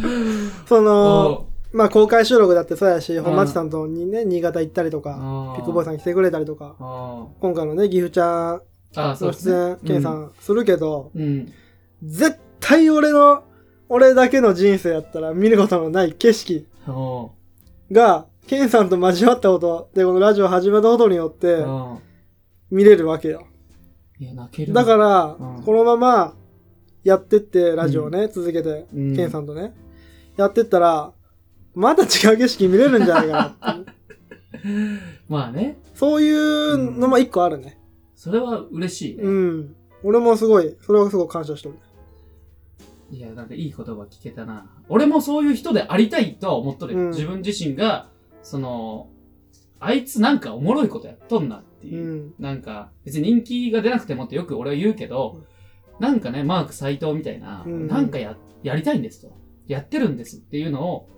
[0.66, 3.22] その、おまあ公開収録だってそうやし、ん。
[3.22, 8.62] 本町さんとにね、新潟行ったりとか、あピックボーイさん来てくれたりとか、あ今回のね、岐阜ちゃん
[8.94, 11.52] の出演、ケンさんするけど、うん。
[12.04, 13.42] 絶対俺の、
[13.88, 17.32] 俺だけの人生やったら見ることのない景色お
[17.90, 21.98] が、ケンさんと交わったことで、このラジオ始めたことによってうん。
[22.70, 23.46] 見れるわけよ。
[24.68, 25.62] だから、うん。
[25.64, 26.34] このまま
[27.02, 29.16] やってって、ラジオをね、続けて、うん。
[29.16, 29.74] ケンさんとね、
[30.36, 31.12] やってったら、
[31.74, 33.92] また違う景色見れるんじゃないかなって。
[35.28, 35.78] まあね。
[35.94, 37.78] そういうのも一個あるね。
[38.14, 39.22] それは嬉しいね。
[39.22, 39.76] うん。
[40.02, 41.74] 俺もすごい、それはすごい感謝してる。
[43.10, 44.66] いや、なんかいい言葉聞けたな。
[44.88, 48.08] 俺もそういう人でありたいとは思っとるよ、うん自分自身が、
[48.42, 49.08] その、
[49.80, 52.06] あいつなんかおもろいことやっとんなってういう。
[52.28, 52.34] ん。
[52.38, 55.42] なんか、別に人気が出なくてもってよく俺は言うけど、
[56.00, 59.36] なんかね、マーク斎藤みたいな、うんなんかや、やりたいんですと。
[59.66, 61.08] やってるんですっていうのを、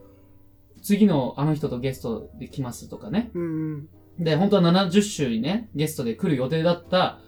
[0.87, 3.31] 次のあの人とゲストで来ますとかね。
[3.35, 3.89] うん。
[4.21, 7.19] で、本当は70週にね、ゲストで来る予定だった、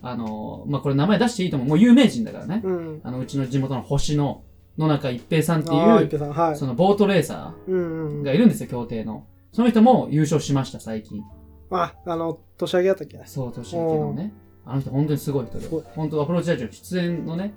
[0.00, 1.68] あの、まあ、これ名前出していいと思う。
[1.68, 2.62] もう有名人だからね。
[2.64, 3.00] うん。
[3.02, 4.44] あの、うちの地元の星の
[4.78, 6.56] 野中一平さんっていう、はい。
[6.56, 9.26] そのボートレーサーがいるんですよ、協定の。
[9.52, 11.22] その人も優勝しました、最近。
[11.70, 13.20] あ、あの、年明けやったっけ？
[13.26, 14.32] そう、年明けのね。
[14.64, 15.66] あの人本当にすごい人で。
[15.94, 17.52] 本当アプローチラジオ出演のね、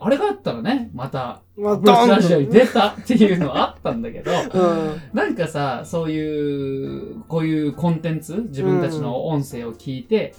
[0.00, 4.62] あれがあったらね、また、まあ、アプローチラジオに出たっていうのはあったんだけど、 う
[4.94, 5.02] ん。
[5.12, 10.34] なんかさ、そういう、こういうコンテンツ、自分たちの音声を聞いて、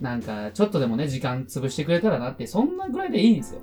[0.00, 3.60] なんか、ちょっとでもね、時間潰してくれたらなって、そんなぐらいでいいんですよ。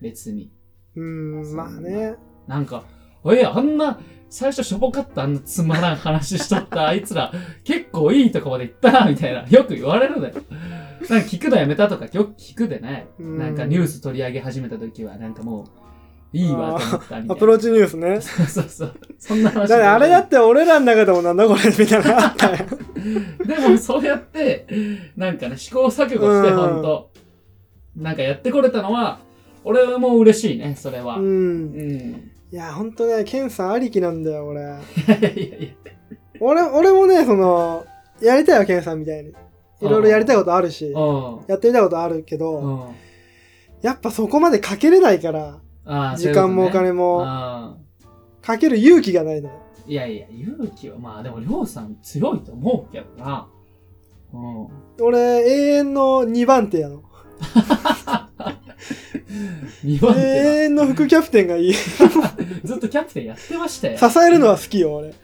[0.00, 0.50] 別に。
[0.96, 2.14] うん、まあね。
[2.46, 2.84] なんか、
[3.26, 3.98] え、あんな、
[4.28, 7.32] 最初しょぼかったあんなつまらん話しとったあいつら、
[7.64, 9.46] 結構いいとこまで行ったな、みたいな。
[9.48, 10.34] よく言われるのよ。
[11.08, 13.06] なんか聞くのやめたとかよく聞くでね。
[13.18, 15.64] うんなんかニュース取り上げ始めた時は、なんかも
[16.32, 17.34] う、いいわと思ったみたいな。
[17.34, 18.20] アプローチニュースね。
[18.20, 18.94] そ うそうそう。
[19.18, 19.68] そんな話。
[19.68, 22.56] だってあれだって俺らの中でもなんだこれみたいなのあったよ。
[23.44, 24.66] でもそうやって、
[25.16, 27.10] なんかね、試行錯誤して、うんほんと。
[27.96, 29.20] なんかやってこれたのは、
[29.64, 31.18] 俺も嬉しいね、それは。
[31.18, 31.72] ううん。
[31.74, 32.30] ん。
[32.50, 34.60] いや、ほんとね、ケンさんありきなんだよ、俺。
[34.62, 35.92] いやいやいや。
[36.40, 37.84] 俺、俺もね、その、
[38.20, 39.32] やりたいよ、ケンさんみたいに。
[39.82, 41.44] いろいろやりたいことあるし、うん。
[41.48, 42.94] やってみたいことあるけうど、ん。
[43.82, 45.60] やっぱそこまでかけれないから、
[46.16, 46.92] 時間もお金。
[46.92, 47.76] も、あ
[48.40, 49.54] かける勇気がないのよ。
[49.86, 53.48] いやいや、勇気は、まあでも、りょうさん強いと思うけどな。
[54.32, 54.68] うん。
[55.00, 57.02] 俺、永遠の2番手やの。
[59.84, 61.72] 2番手永遠の副キャプテンがいい。
[62.64, 63.98] ずっとキャプテンやってましたよ。
[64.26, 65.08] えるのは好きよ、俺。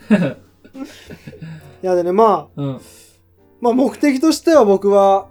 [1.82, 2.80] いやでね、まあ、うん。
[3.60, 5.28] まあ目的としては僕は、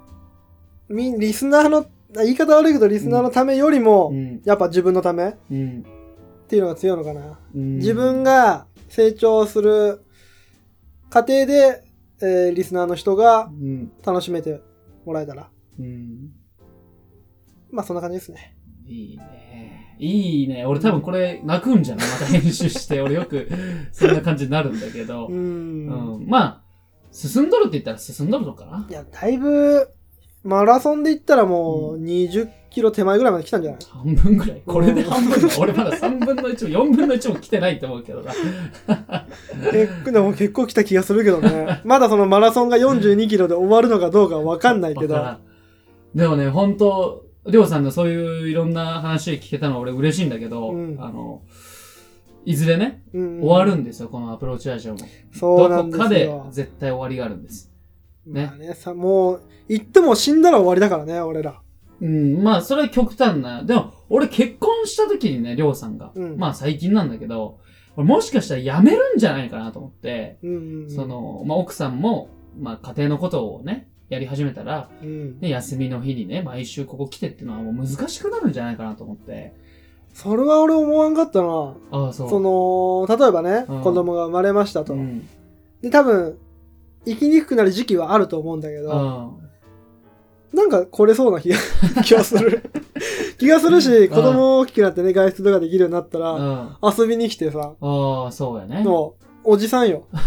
[0.89, 1.85] み、リスナーの、
[2.15, 4.41] 言い方悪いけどリスナーのためよりも、うん。
[4.45, 5.83] やっぱ自分のためっうん。
[6.47, 7.39] ていうのが強いのかな。
[7.53, 10.01] うん自分が成長する
[11.09, 11.83] 過程で、
[12.21, 13.91] えーリスナーの人がうん。
[14.05, 14.61] 楽しめて
[15.05, 15.49] もらえたら。
[15.79, 16.31] うん。
[17.69, 18.55] まあそんな感じですね。
[18.85, 19.95] いいね。
[19.99, 20.65] いいね。
[20.65, 22.07] 俺多分これ泣くんじゃない？
[22.07, 23.01] また編集して。
[23.01, 23.49] 俺よく
[23.91, 25.31] そんな感じになるんだけどう。。
[25.31, 25.87] うん
[26.23, 26.25] ん。
[26.27, 26.63] まあ、
[27.11, 28.85] 進んどるって言ったら進んどるのかな？
[28.89, 29.89] いや、だいぶ、
[30.43, 33.79] マラソンで言ったらもう20キロ手前ぐらいまで来たんじゃない？
[33.89, 34.61] 半分ぐらい。
[34.65, 35.55] これで半分だ。
[35.59, 38.33] 俺まだ3分の1も4分の1も来てないと思うけどな。
[39.71, 41.81] 結構、でも結構来た気がするけどね。
[41.83, 45.15] まだそのマラソンが42キロで終わるのかどうかわかんないけど。
[45.15, 45.39] わからん
[46.17, 51.41] でもね、本当りょうさんのそういういろんな話聞けたのは俺嬉しいんだけど、うんあの、
[52.47, 54.99] いずれね、うん終わるんですよ、このアプローチラジオも。
[55.33, 56.31] そうなんどこかで。
[56.51, 57.69] 絶対終わりがあるんです。
[58.25, 61.61] ねまあね、さ、もう、言っても死んだら終わりだからね、俺ら。
[61.99, 63.63] うん、まあ、それは極端な。
[63.63, 66.13] でも、俺結婚した時にね、りょうさんが。
[66.15, 67.59] うんまあ、最近なんだけど、
[67.97, 70.89] 俺もしかしたら辞めるんじゃないかなと思って、うんうんうん。
[70.89, 75.37] そ、の、まあ、奥さんも、まあ、家庭のことをね、やり始めたら、うん。
[75.41, 79.53] ね、休みの日にね、毎週ここ来てっていうのはもう難しくなるんじゃないかなと思って。
[80.17, 81.75] それは俺思わんかったな。
[81.91, 82.29] ああ、そう。
[82.29, 84.93] その、例えばね、うん子供が生まれましたと。
[84.93, 85.29] うん。
[85.83, 86.39] で、多分、
[87.05, 89.37] 生きにくくなる時期はあると思うんだけど、
[90.53, 90.57] うん。
[90.57, 91.57] なんか来れそうな気が
[92.03, 92.63] 気がする。
[93.37, 96.69] 気がするし、子供大きくなってね、外出とかできるようになったら、うん。
[96.81, 98.83] 遊びに来てさ、ああ、そうやね。
[98.83, 100.05] もう、おじさんよ。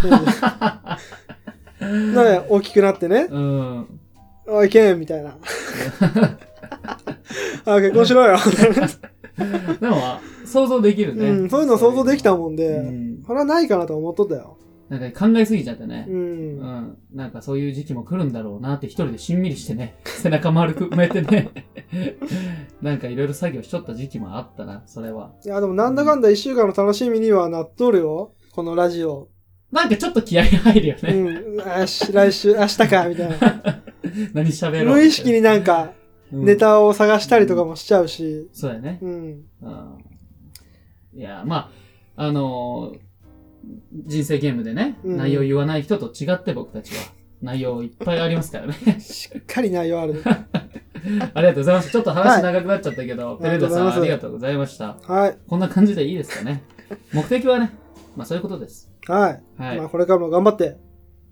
[1.81, 4.01] ね大きくなってね、うん。
[4.47, 5.35] おい、けんみたいな。
[7.67, 8.37] あ、結婚しろよ。
[9.81, 9.97] でも、
[10.45, 11.31] 想像できるね。
[11.31, 13.23] うん、そういうの想像できたもんで、うん。
[13.27, 14.57] それはないかなと思っとったよ。
[14.91, 16.13] なんか考えすぎちゃってねう。。
[16.13, 16.99] うんん。
[17.15, 21.51] なんかそういう時期も来るんだろうなって一人でしんみりしてね、 背中丸く埋めてね、
[22.83, 25.31] なんかいろいろ作業しとった時期もあったな、それは。
[25.45, 28.33] いや、でもなんだかんだ一週間の楽しみにはなっとるよ。
[28.53, 29.29] このラジオ。
[29.71, 31.13] なんかちょっと気合が入るようね。
[31.13, 31.55] ん。
[31.55, 33.37] よし、来週、明日か、みたいな。
[34.35, 34.97] 何喋ろう。
[34.97, 36.00] 無意識になんか、うん
[36.33, 38.49] ネタを探したりとかもしちゃうし。
[38.53, 38.99] そうやね。
[39.03, 39.45] うん。
[39.63, 40.05] うん
[41.13, 41.73] いや、ま
[42.17, 42.99] あ、あのー
[44.07, 47.03] 人生ゲームでね、うん内容言わない人と違って僕たちは、
[47.43, 49.01] 内容いっぱいありますからね。
[49.01, 50.21] しっかり内容あるね。
[51.35, 51.91] ありがとうございます。
[51.91, 54.97] ちょっと話長くなっちゃったけど、いペレーダさんあありがりがとうございました。
[55.03, 55.39] はい。
[55.47, 56.63] こんな感じでいいですかね。
[57.13, 57.73] 目的はね、
[58.17, 58.91] まあそういうことです。
[59.07, 59.43] はい。
[59.59, 59.79] はい。
[59.79, 60.77] まあ、これからも頑張って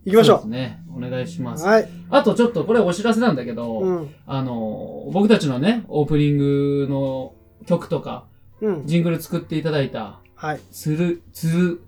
[0.08, 0.80] いきましょそうですね。
[0.96, 1.42] お願いしう。
[1.42, 1.64] ます。
[1.64, 1.88] はい。
[2.10, 4.14] あとちょっとこれお知らせなんだけど、うん。
[4.26, 7.34] あの、僕たちのね、オープニングの
[7.66, 8.24] 曲とか、
[8.60, 8.86] うん。
[8.86, 10.60] ジングル作っていただいた、はい。
[10.72, 11.80] つる、つる、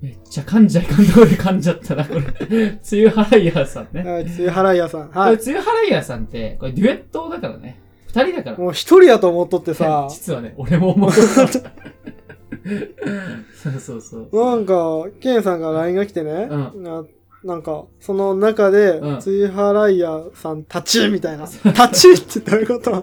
[0.00, 2.78] めっちゃ噛んじゃいかんところで噛んじゃったな、これ。
[2.82, 4.02] つゆはらいやさんね。
[4.02, 4.26] はい。
[4.26, 5.08] つゆはらいやさん。
[5.08, 5.38] これ、はい。
[5.38, 7.80] つゆはらいやさんって、これデュエットだからね。
[8.06, 8.56] 二人だから。
[8.56, 11.10] もう一人やと思っとってさ、 実はね、俺も思う。
[13.54, 14.44] そうそうそう。
[14.46, 17.04] なんか、ケンさんが LINE が来てね、うな
[17.42, 21.44] なんか、その中でう、んつゆはらいやさん立ちみたいな。
[21.64, 23.02] 立ちってどういうこと？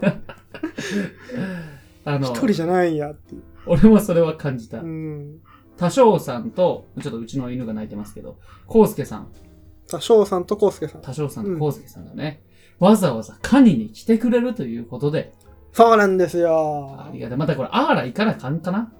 [2.04, 3.42] あの一、人じゃないんやっていう。
[3.66, 4.86] 俺もそれは感じたう。
[4.86, 5.40] ん。
[5.76, 9.28] 多少さんと、ちょっとうちの犬が鳴いてますけど、コウスケさん、
[9.86, 11.02] さ、翔さんとコウスケさん。
[11.02, 12.42] 多少さんうんとコウスケさんがね、
[12.78, 15.32] わざわざカニに来てくれるということで、
[15.72, 17.10] そうなんですあよ。
[17.12, 17.38] りがたい。
[17.38, 18.92] またこれ、あーら行かなあかんかな？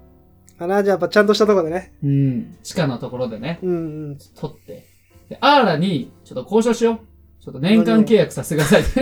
[0.59, 1.95] あら、じゃあやっぱちゃんとしたとこでね。
[2.03, 2.57] うん。
[2.63, 4.19] 地下のところでね、うんうん。
[4.37, 4.87] 取って。
[5.29, 7.45] で、アーラに、ちょっと交渉しよう。
[7.45, 8.83] ちょっと年間契約させてください。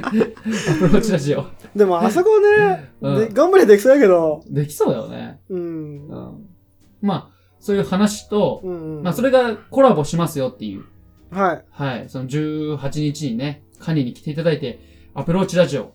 [0.00, 1.44] アプローチラジオ。
[1.74, 5.40] でもあそこね、うんで頑張れできそうやけど、できそうだよね。
[5.50, 6.08] うん。
[6.08, 6.46] うん。
[7.02, 7.28] まあ、
[7.60, 9.02] そういう話と、うんうん。
[9.02, 10.84] まあ、それがコラボしますよっていう。
[11.30, 11.64] はい。
[11.70, 12.08] はい。
[12.08, 14.80] その18日にね、カニに来ていただいて、
[15.14, 15.94] アプローチラジオ、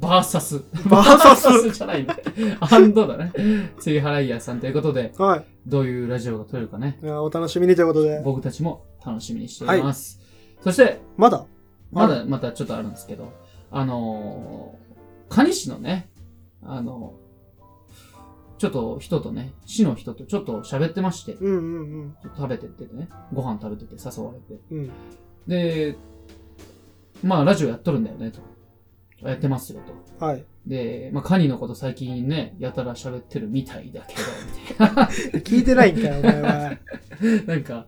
[0.00, 0.64] バーサス。
[0.88, 1.70] バーサス？
[1.70, 2.16] じゃないんだ。
[2.60, 3.32] アンドだね。
[3.78, 5.44] ついはらいやさんということで、はい。
[5.66, 8.22] どういうラジオが撮れるかね、いやお楽しみにということで。
[8.24, 10.20] 僕たちも楽しみにしております。
[10.62, 11.44] そして、まだ？
[11.92, 13.32] まだ、またちょっとあるんですけど、
[13.70, 16.08] あのー、蟹市のね、
[16.62, 17.14] あの
[18.58, 24.60] ちょっと人とね、市の人とちょっと喋ってまして、うんうんちょっと食べてってね、ご飯食べてて誘われて。
[24.70, 24.78] うん。
[24.78, 24.90] うん。
[25.46, 25.96] で、
[27.22, 28.40] まあ、ラジオやっとるんだよね、と。
[29.22, 29.80] やってますよ、
[30.18, 30.24] と。
[30.24, 30.44] はい。
[30.66, 34.22] で、まあ、カニのこと最近ね、やたら喋ってるみたいだけど、
[34.68, 35.04] みたいな。
[35.40, 36.78] 聞いてないんかよ、お前は。
[37.46, 37.86] なんか、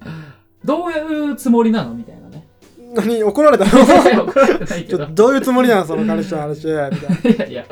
[0.64, 2.46] どういうつもりなのみたいなね。
[2.94, 3.70] 何怒られたの？
[4.26, 5.06] 怒られてないけど。
[5.06, 5.84] どういうつもりなの？
[5.86, 6.66] その彼氏の話。
[6.66, 6.98] みたいな。
[6.98, 7.66] いやいや、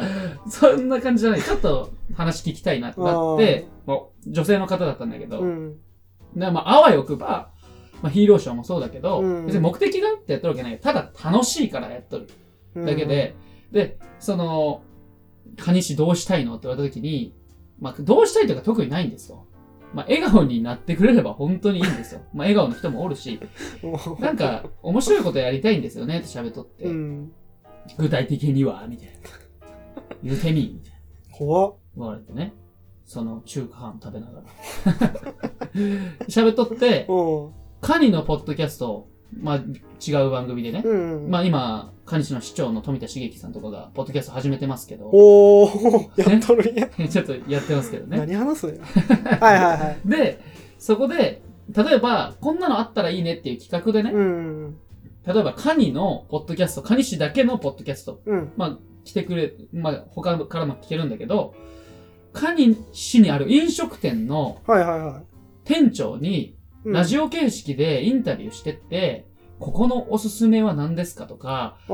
[0.48, 1.42] そんな感じじゃない。
[1.42, 3.66] ちょっと話聞きたいなってなって、
[4.26, 5.76] 女性の方だったんだけど、うん。
[6.34, 7.50] でまあ、あわよくば、
[8.02, 10.78] まあ、ヒーローショーもそうだけど、うん別に目的があってやっとるわけない。
[10.78, 12.28] ただ楽しいからやっとる
[12.76, 13.04] うんだけ。
[13.04, 13.34] で、
[13.72, 14.82] で、その、
[15.58, 17.34] カニ氏どうしたいのって言われた時に、
[17.80, 19.46] まあ、どうしたいとか特にないんですよ。
[19.92, 22.20] まあ、笑顔になってくれれば本当にいいんですよ。
[22.32, 23.40] まあ、笑顔の人もおるし、
[23.82, 27.32] もなんか、面白いことやりたいんですよねって喋っとって、う、うん。
[27.98, 29.12] 具体的には、みたいな。
[30.22, 31.36] 言うてみ、みたいな。
[31.36, 31.74] 怖っ。
[31.96, 32.54] 言われてね。
[33.04, 34.46] その中華飯食べながら。
[36.28, 37.52] 喋っとって、うん。
[37.80, 40.82] カニのポッドキャスト、まあ違う番組でね。
[40.84, 40.94] う
[41.26, 41.30] ん。
[41.30, 46.88] まあ今、カニ市の市長の富田茂樹さんとかが、ポッドキャスト始めてますけど、おー、やっとるんや。
[47.08, 48.18] ちょっとやってますけどね。
[48.18, 48.82] 何話すんや。
[48.82, 49.98] はいはいはい。
[50.08, 50.40] で、
[50.78, 54.76] そこで、例えば、こんなのあったらいいねっていう企画でね、うん。
[55.26, 58.52] 例えばカニのポッドキャスト、カニ市だけのポッドキャスト、うん。
[58.56, 61.54] まあ来てくれ、まあ他からも聞けるんだけど、
[62.32, 65.22] カニ市にある飲食店のはいはいはい。
[65.64, 69.26] 店長に、うんラジオ形式でインタビューしてって、
[69.58, 71.92] ここのおすすめは何ですかとか、あ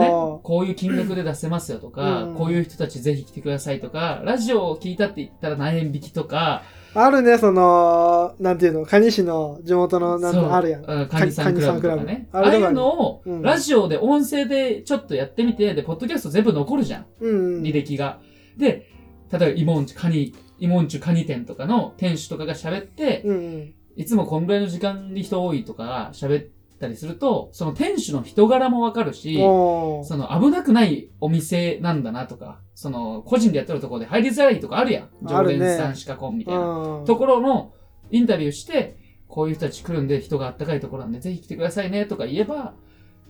[0.00, 0.38] ね、あ。
[0.42, 6.62] こういう金額で出せますよとか、うんこういう人たちぜひ来てくださいとか、ラジオを聞いたって言ったら何円引きとか、
[6.94, 10.84] あるね、その、なんていうの、蟹市の地元の、なんあるやん。
[10.84, 12.28] うんカニさんクラブとかね。
[12.32, 17.06] ああいうのを、うんラジオで音声でちょっとやってみて、で、ポッドキャスト全部残るじゃん。
[17.20, 17.62] うん。
[17.62, 18.20] 履歴が。
[18.56, 18.90] で、
[19.30, 23.74] 例えば、イモンチュ、カニ、イモンチュカニ店とかの店主とかが喋って、うんうん。
[23.98, 26.46] いつもこんぐらいの時間に人多いとか喋っ
[26.78, 29.36] たりすると、その店主の人柄もわかるし。
[29.36, 35.08] その危なくないお店なんだなとか、その個人でやってるところで入りづらいとかあるやん。
[35.24, 36.60] 常連さんしか来んみたいな。
[36.60, 37.72] うんところの
[38.12, 42.74] インタビューして、こういう人たち来るんで人があったかいところなんでぜひ来てくださいねとか言えば、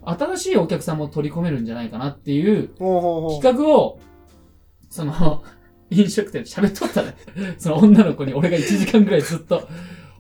[0.05, 2.69] 新しいお客さんも取り込めるんじゃないかなっていう。
[2.77, 4.01] 企画を、
[4.91, 5.43] その、
[5.91, 7.17] 飲食店で喋っとったね。
[7.57, 9.67] その女の子に俺が1時間ぐらいずっと、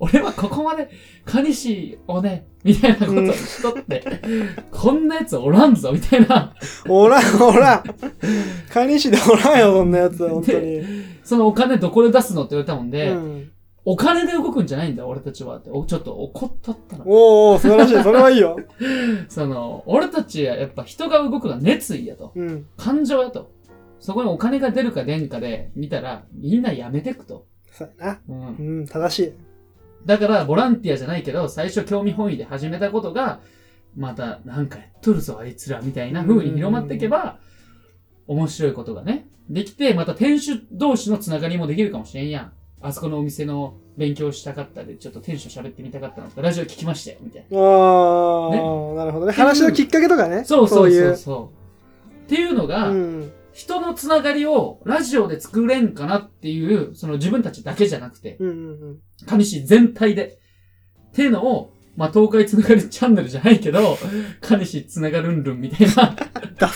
[0.00, 0.88] 俺はここまで、
[1.24, 4.04] 蟹市をね、みたいなことをしとって、
[4.70, 6.54] こんなやつおらんぞ、みたいな、
[6.88, 7.84] おらん、おらん。
[8.72, 10.82] カニ市でおらんよ、そんなやつ、本当に。
[11.24, 13.50] そのお金どこで出すのって言われたもんで、うん。
[13.84, 17.04] お金で動くんじゃないんだ、俺たちはって、おちょっと怒ったったの。
[17.06, 18.02] おーおー、素晴らしい。
[18.02, 18.58] それはいいよ。
[19.28, 22.32] その、俺たちはやっぱ人が動くのは熱意やと。
[22.34, 22.66] うん。
[22.76, 23.50] 感情やと。
[24.00, 27.46] そこにお金が出るか出んかで見たら、みんなやめてくと。
[27.72, 28.20] そうやな。
[28.28, 28.80] うんう。
[28.82, 29.32] ん、正しい。
[30.06, 33.40] だから、ボランティアじゃないけど、最初興味本位で始めたことが、
[33.96, 37.38] また、なんかやっとるぞ、あいつら、みたいな風に広まっていけば、
[38.26, 42.52] 面白いことがね、できて、また店主同士のつながりもできるかもしれんやん。
[42.80, 47.58] あそこのお店の勉強したかったで、ちょっと店主喋ってみたかったのと、ラジオ聞きましたよ、みたいな。
[47.58, 49.32] あー、なるほどね。
[49.32, 50.44] 話のきっかけとかね。
[50.44, 52.24] そうそうそういそう。
[52.26, 53.32] っていうのが、うん。
[53.58, 58.52] 人のつながりをラジオで作れんかなっていう、その自分たちだけじゃなくて、うんう
[58.92, 60.38] ん上市全体で。
[61.08, 63.98] っていうのを、まあ、東海つながりチャンネルじゃないけど、
[64.40, 66.14] 上市つながるんるんみたいな。
[66.56, 66.70] ダ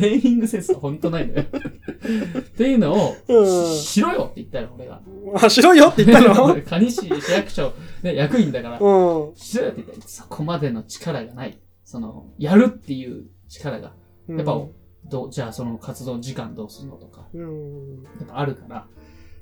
[0.00, 1.42] ネーミングセンスは本当ないのよ。
[1.42, 5.00] っていうのを、うんししろよって言ったよ、俺が。
[5.06, 5.44] うん。
[5.44, 6.56] あ、しろよって言ったの？
[6.66, 9.36] 上市市役所、ね、役員だから、うん。
[9.36, 11.56] しろよって言ったら、そこまでの力がない。
[11.84, 13.92] その、やるっていう力が。
[14.28, 14.60] やっぱ、
[15.08, 18.02] どう、じゃあその活動時間どうするのとか、うん。
[18.02, 18.86] やっぱあるから。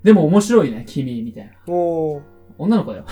[0.03, 1.53] でも面白いね、君、みたいな。
[1.73, 2.23] おー。
[2.59, 3.05] 女の子だよ。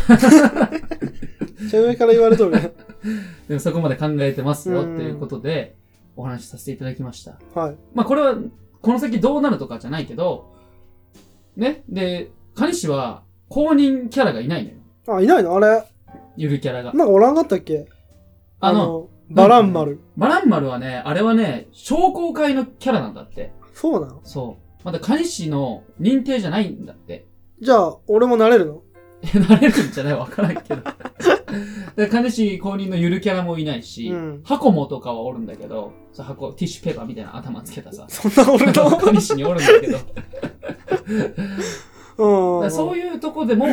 [1.69, 2.73] ちゃ上から言われとるね。
[3.49, 5.77] でもそこまで考えてますよ、うんっていうことで、
[6.17, 7.39] お話しさせていただきました。
[7.55, 7.77] はい。
[7.95, 8.37] まあこれは、
[8.81, 10.53] この先どうなるとかじゃないけど、
[11.57, 11.85] ね？
[11.89, 14.77] で、蟹市は公認キャラがいないのよ。
[15.19, 15.57] あ、いないの？
[15.57, 15.85] あれ？
[16.37, 16.93] ゆるキャラが。
[16.93, 17.87] なんかおらんかったっけ？
[18.61, 20.01] あの、、バラン丸。
[20.17, 23.53] バランマルはね、あれはね、商工会のキャラなんだって。
[23.75, 24.21] そうなの？
[24.25, 24.81] そう。
[24.85, 27.27] まだ蟹市の認定じゃないんだって。
[27.61, 28.83] じゃあ、俺もなれるの？
[29.35, 30.83] え、なれるんじゃないわからんけど。
[31.97, 38.91] で、金市公認のゆるキャラもいないし、うん箱もとかはおるんだけど、そう箱、ティッシュペーパーみたいな頭つけたさ、そんな俺の？
[38.99, 39.99] 金市におるんだけど、
[42.57, 42.63] うん。
[42.63, 43.67] らそういうとこでも、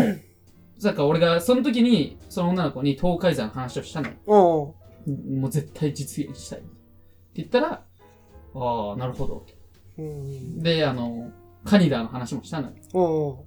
[0.84, 4.14] なんか俺がその時に、その女の子に東海山の話をしたのよ。
[4.28, 4.79] うん。
[5.08, 6.60] もう絶対実現したい。
[6.60, 6.68] って
[7.36, 7.86] 言ったら、
[8.56, 9.46] ああ、なるほど。
[9.98, 10.60] うん。
[10.60, 11.32] で、あの、
[11.64, 13.46] カニダーの話もしたのよ。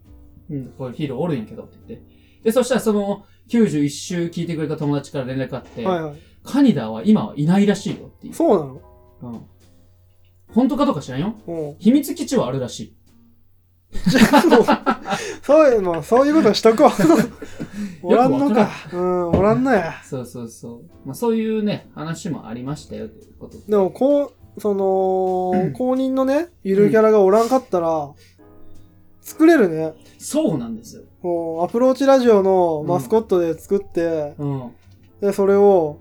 [0.48, 0.56] うん。
[0.56, 2.06] うん、こういうヒーローおるんやけどって言って。
[2.44, 6.16] で、そしたらその91週聞いてくれた友達から連絡あって、はいはい。
[6.42, 8.34] カニダーは今はいないらしいよっていう。
[8.34, 8.82] そうなの？
[9.22, 9.40] うん。
[10.48, 11.34] 本当かどうか知らんよ。
[11.46, 11.76] うん。
[11.78, 12.96] 秘密基地はあるらしい。
[14.60, 16.90] う、そういう、もう、そういうことしとこう。
[18.02, 18.68] おらんのか。
[18.92, 19.94] うん、おらんのや。
[20.04, 20.82] そうそうそう。
[21.04, 23.64] まあそういうね、話もありましたよということで。
[23.68, 28.10] でも、こう、その、うん公認のね、ゆるキャラがおらんかったら、
[29.20, 29.94] 作れるね。
[30.18, 31.02] そうなんですよ。
[31.22, 34.70] もう、アプローチラジオのマスコットで作って、うん。
[35.20, 35.98] で、それを、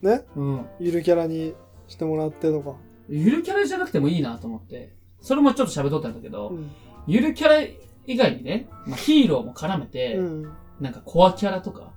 [0.00, 0.66] ね、うん。
[0.80, 1.54] ゆるキャラに
[1.88, 2.76] してもらってとか。
[3.08, 4.94] ゆるキャラじゃなくてもいいなと思って。
[5.20, 6.70] それもちょっと喋っとったんだけど、うん。
[7.06, 7.60] ゆるキャラ
[8.06, 10.52] 以外にね、まあ、ヒーローも絡めて、うん。
[10.80, 11.92] なんかコアキャラとか、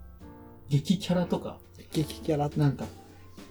[0.70, 1.58] 激キャラとか、
[1.92, 2.50] 激キャラ。
[2.56, 2.86] なんか、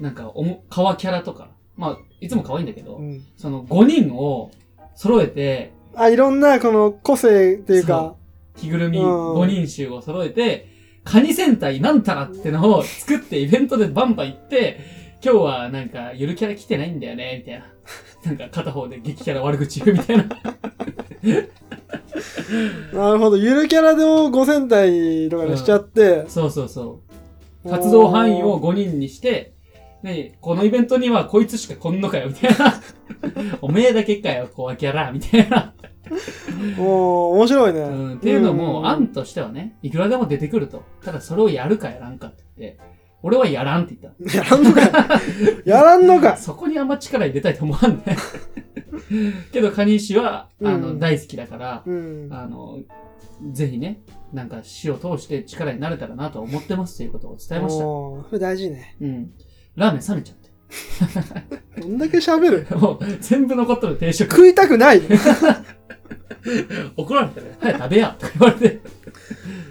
[0.01, 3.25] なんかおも、カワキャラとか、まあ、いつも可愛いんだけど、うん。
[3.37, 4.51] その5人を
[4.95, 8.15] 揃えて、あ、いろんな、この、個性っていうか、
[8.57, 10.69] 着ぐるみうん5人衆を揃えて、
[11.05, 14.81] カニ戦隊なんたらってのを作ってイベントでバンバン行って、
[15.23, 17.67] 今日はなんかゆるキャラ来てないんだよね、みたいな。
[18.25, 20.25] なんか片方で激キャラ悪口言うみたいな。
[22.93, 23.37] なるほど。
[23.37, 27.03] ゆるキャラでも5戦隊とかにしちゃって、そうそうそ
[27.65, 27.71] う。
[27.71, 29.55] 活動範囲を5人にして、
[30.03, 32.81] ねこのイベントにはこいつしか来んのかよ、みたいな。
[33.61, 35.75] おめえだけかよ、コアキャラ、みたいな。
[36.79, 37.81] おー面白いね。
[37.81, 40.85] うん、っていうのも、ん案としてはね、いくらでも出てくると。
[41.03, 42.81] ただそれをやるかやらんかって言って、
[43.27, 44.37] 俺はやらんって言った。
[44.39, 44.81] やらんのか
[45.67, 48.17] やらんのかそこにあんま力入れたいと思わんね。
[49.53, 52.29] けど、カニ石は、あの、うん大好きだから、うん。
[52.31, 52.79] あの、
[53.51, 54.01] ぜひね、
[54.33, 57.85] なんか死を通して力になれたらなと思ってますということを伝えました。
[57.85, 58.97] おーそれ大事ね。
[59.01, 59.31] うん。
[59.75, 61.81] ラーメン冷めちゃって。
[61.83, 62.79] どんだけ喋る？
[62.79, 64.31] もう、全部残っとる定食。
[64.31, 65.03] 食いたくない
[66.97, 67.57] 怒られたね。
[67.61, 68.81] 早く食べやとか言われて。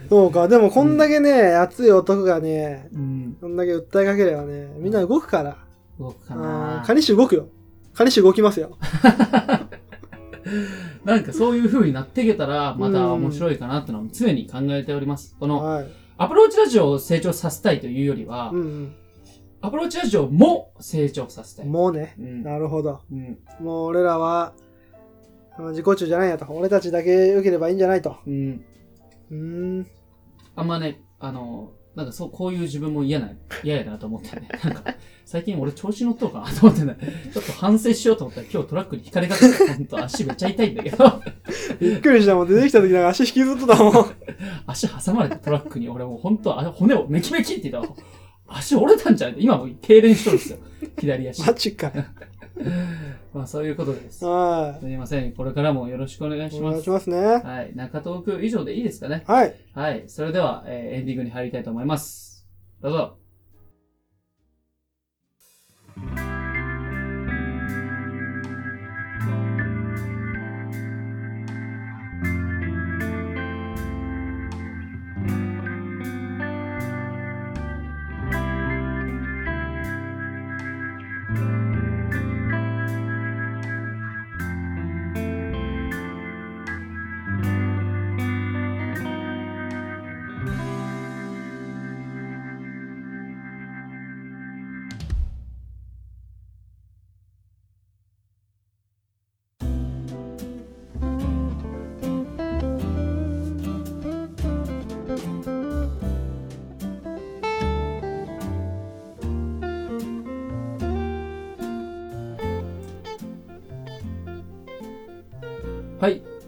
[0.10, 0.48] そうか。
[0.48, 3.38] でもこんだけね、熱い男がね、うん。
[3.40, 5.58] こんだけ訴えかければね、みんな動くから。
[6.00, 6.86] 動くかあなー。
[6.86, 7.48] カニシ動くよ。
[7.94, 8.78] カニシ動きますよ。
[11.04, 15.36] なんかそういう風になっていけたら、また面白いかなってのは常に考えております。
[15.40, 15.88] この、はい。
[16.18, 18.94] アプローチラジオを成長させたいというよりは、うん
[19.62, 21.70] アプローチラジオも成長させたうん。
[21.70, 21.72] い。
[21.72, 22.14] もうね。
[22.20, 22.44] うん。
[22.44, 23.00] なるほど。
[23.12, 23.40] うん。
[23.60, 24.54] もう俺らは、
[25.70, 26.46] 自己中じゃないやと。
[26.50, 28.18] 俺たちだけ良ければいいんじゃないと。
[28.28, 28.64] うん。
[29.32, 29.38] うー
[29.82, 29.88] ん。
[30.56, 33.32] あんまね、あの、なんかそう、こういう自分も嫌な、
[33.64, 34.50] 嫌やなと思ってね。
[34.64, 34.84] なんか、
[35.26, 36.98] 最近俺調子乗っとうかなと思ってね、
[37.34, 41.22] ちょっと反省しようと思ったら今日トラックに引かれかけて、ほんと足めっちゃ痛いんだけど、
[41.80, 42.48] びっくりしたもん。
[42.48, 43.94] 出てきた時なんか足引きずっとたもん。
[44.68, 47.96] 足挟まれてトラックに俺もうほんと、あ骨をメキメキって言ったら、
[48.48, 50.58] 足折れたんじゃない今もう痙攣しとるんですよ。
[51.00, 51.48] 左足。
[51.48, 51.92] マジか。
[53.34, 54.26] まあそういうことです。
[54.26, 55.34] はすみません。
[55.34, 56.52] これからもよろしくお願いい。
[56.52, 56.90] しますお願いし。
[56.90, 57.18] ますね。
[57.18, 57.76] はい。
[57.76, 59.24] 中東区以上でいいですかね。
[59.28, 59.56] はい。
[59.74, 60.04] はい。
[60.08, 62.48] それでは、えーエンディングに入りたいと思います。
[62.82, 63.18] どうぞ。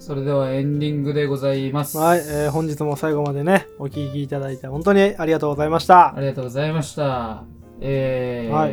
[0.07, 1.97] それではエンディングでございます。
[1.97, 2.19] はい。
[2.19, 6.21] えー本日も最後までね、お聞きいただいて本当にありがとうございましたあ。
[6.21, 7.43] りがとうございました。
[7.81, 8.67] えーは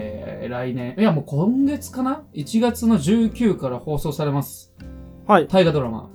[0.49, 4.73] 来年、いやもう今月かな ?1 月の19から放送されます。
[5.27, 5.49] はい。
[5.49, 6.09] 大河ドラマ。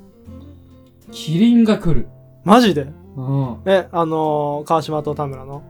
[1.11, 2.07] キリンが来る。
[2.45, 2.87] マジで？
[3.17, 3.57] うん。
[3.65, 5.63] え、あのー、川島と田村の？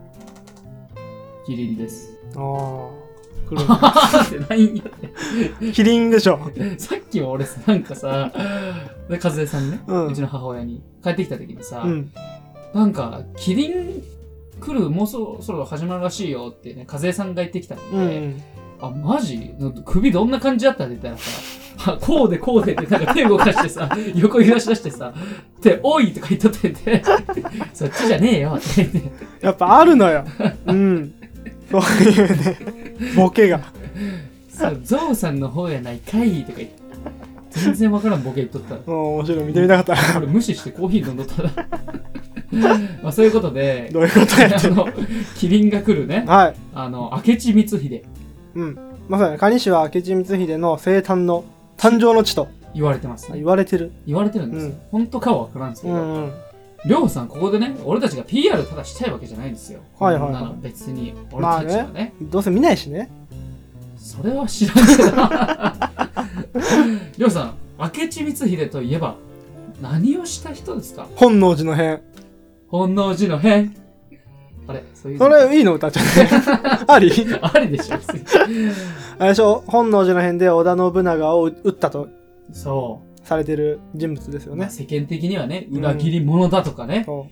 [1.47, 2.16] キリンです。
[2.36, 3.09] ああ。
[3.48, 4.84] 来るって何や
[5.62, 6.40] ね キリンでしょ。
[6.78, 8.32] さっきも俺さ、なんかさ、
[9.10, 12.12] で、和江さんね、ううんちの母親に帰ってきた時にさ、うん。
[12.74, 14.04] なんか、キリン
[14.60, 18.42] 来る、もうそろそろ始まるらしいよってね、和江さんが言ってきたんで、うん。
[18.82, 19.54] あ、マジ？
[19.86, 25.14] 首どんな感じだったって言ったらさ、あ こうでこうでってなんか手動かしてさ、 横揺らし出してさ、
[25.62, 27.02] で、おいとか言っとってて、
[27.74, 29.02] そっちじゃねえよって言って、
[29.42, 30.26] やっぱあるのよ。
[30.68, 31.14] うん。
[31.72, 32.58] そういうね、
[33.16, 33.62] ボケが。
[34.50, 36.80] そう、ゾウさんの方やないかいとか言って、
[37.52, 38.82] 全然わからんボケ言っとったら。
[38.86, 39.44] もう面白い。
[39.46, 40.14] 見てみたかった。
[40.14, 41.52] これ無視してコーヒー飲んどったら。
[43.04, 44.88] まあそういうことで、どういうことやってあの、
[45.36, 46.56] キリンが来るね、はい。
[46.74, 48.04] あの、明智光秀
[48.56, 48.78] うん。
[49.08, 51.46] まさに、蟹氏は明智光秀の生誕の
[51.78, 53.46] 誕生の地と言われてますね言。
[53.46, 53.92] われてる。
[54.06, 54.74] 言われてるんですよ。
[54.92, 56.34] 本当かはわからんですけど、うんうん。
[56.86, 59.82] りょうさん、ここでね、俺たちが PR ただしたいわけじゃないんですよ。
[60.00, 63.10] はいはいはい別に、俺たちはね、どうせ見ないしね。
[63.98, 65.12] それは知らんけど。
[67.18, 69.16] りょうさん、明智光秀といえば、
[69.82, 71.08] 何をした人ですか？
[71.16, 72.02] 本能寺の変。
[72.70, 73.76] 本能寺の変。
[74.68, 75.18] あれそういう。
[75.20, 76.30] それいいの歌っちゃって。
[76.92, 77.12] あり？
[77.42, 79.64] ありでしょ、あれでしょ？
[79.68, 82.08] 本能寺の変で織田信長を撃ったと
[82.54, 83.09] そう。
[83.24, 84.62] されてる人物ですよね。
[84.62, 87.28] まあ世間的にはね、裏切り者だとかね、そ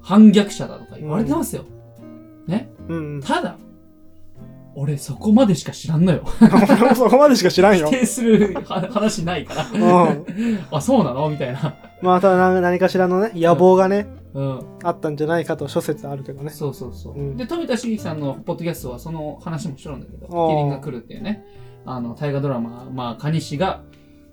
[0.00, 1.62] 反逆者だとか言われてますよ。
[1.62, 1.66] う。
[2.88, 3.20] うんうん。
[3.22, 3.56] ただ、
[4.74, 6.24] 俺そこまでしか知らんのよ。
[6.40, 7.86] 俺 もそこまでしか知らんよ。
[7.88, 9.66] 否定するは話ないから。
[9.72, 10.24] うん。
[10.70, 11.28] あ、そうなの？
[11.28, 11.74] みたいな。
[12.00, 14.60] まあ、ただ何何かしらのね、野望がね、うん。
[14.82, 16.50] あったんじゃないかと諸説あるけどね。
[16.50, 17.18] そうそうそう。
[17.18, 21.44] うんで、富田茂樹さんのポッドキャストはその話もしとるんだけど、キリンが来るっていうね、
[21.84, 23.82] あの、大河ドラマ、まあ、蟹氏が、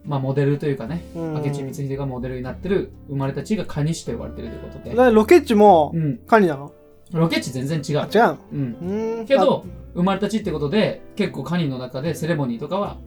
[0.05, 4.95] まあ、モデルというかね、うん明智光秀がモデルになってる、生まれた地が蟹氏と呼ばれてるということで。
[4.95, 6.17] でロケッチもうん。
[6.19, 6.71] カニなの？
[7.11, 7.95] ロケ地全然違う。
[7.97, 8.37] 違うの？
[8.53, 8.77] うん。
[8.81, 9.25] うーん。
[9.25, 12.97] けど、生まれた地ってことで、結構カニの中でセレモニーとかは、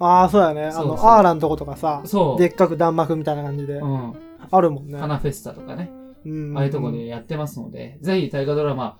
[0.00, 0.62] ああー、そうやね。
[0.62, 2.38] あの、そうそうアーラのとことかさ、そう。
[2.40, 4.14] でっかく弾幕みたいな感じで、うん。
[4.50, 4.98] あるもんね。
[4.98, 5.90] 花フェスタとかね、
[6.24, 8.98] うんああいうとこでやってますので、ぜひ大河ドラマ、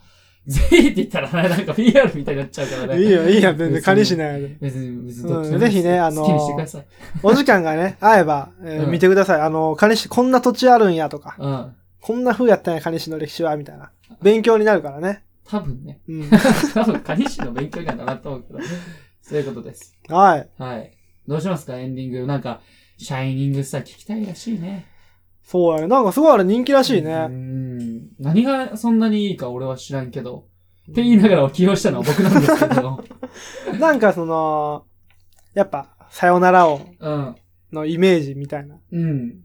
[0.51, 3.03] ぜひって言ったらね、なんか PR みたいになっちゃうからね。
[3.03, 4.57] いいよ、いいよ、全然別にカニしないで。
[4.61, 6.25] 別ぜひねあの。
[7.23, 9.41] お時間がね、合えば、えーうん見てください。
[9.43, 11.75] あの、カニ市こんな土地あるんやとか、うん。
[12.01, 13.91] こんな風やったんや、カニ市の歴史は、みたいな。
[14.23, 15.23] 勉強になるからね。
[15.47, 16.01] 多分ね。
[16.09, 16.31] うん。
[16.73, 18.59] 多分、カニ師の勉強にはならんと思うけど、
[19.21, 19.95] そういうことです。
[20.09, 20.49] はい。
[20.57, 20.93] はい。
[21.27, 21.79] どうしますか？
[21.79, 22.27] エンディング。
[22.27, 22.61] なんか、
[22.97, 24.87] シャイニングスター聞きたいらしいね。
[25.51, 25.87] そうやね。
[25.87, 27.27] なんかすごいあれ人気らしいうね。
[27.27, 28.11] ん。
[28.19, 30.45] 何がそんなにいいか俺は知らんけど。
[30.91, 33.03] って言いながら起用したのは僕なんですけど。
[33.81, 34.85] なんかその、
[35.55, 37.35] やっぱ、さよならを、うん。
[37.73, 39.41] のイメージみたいなうん。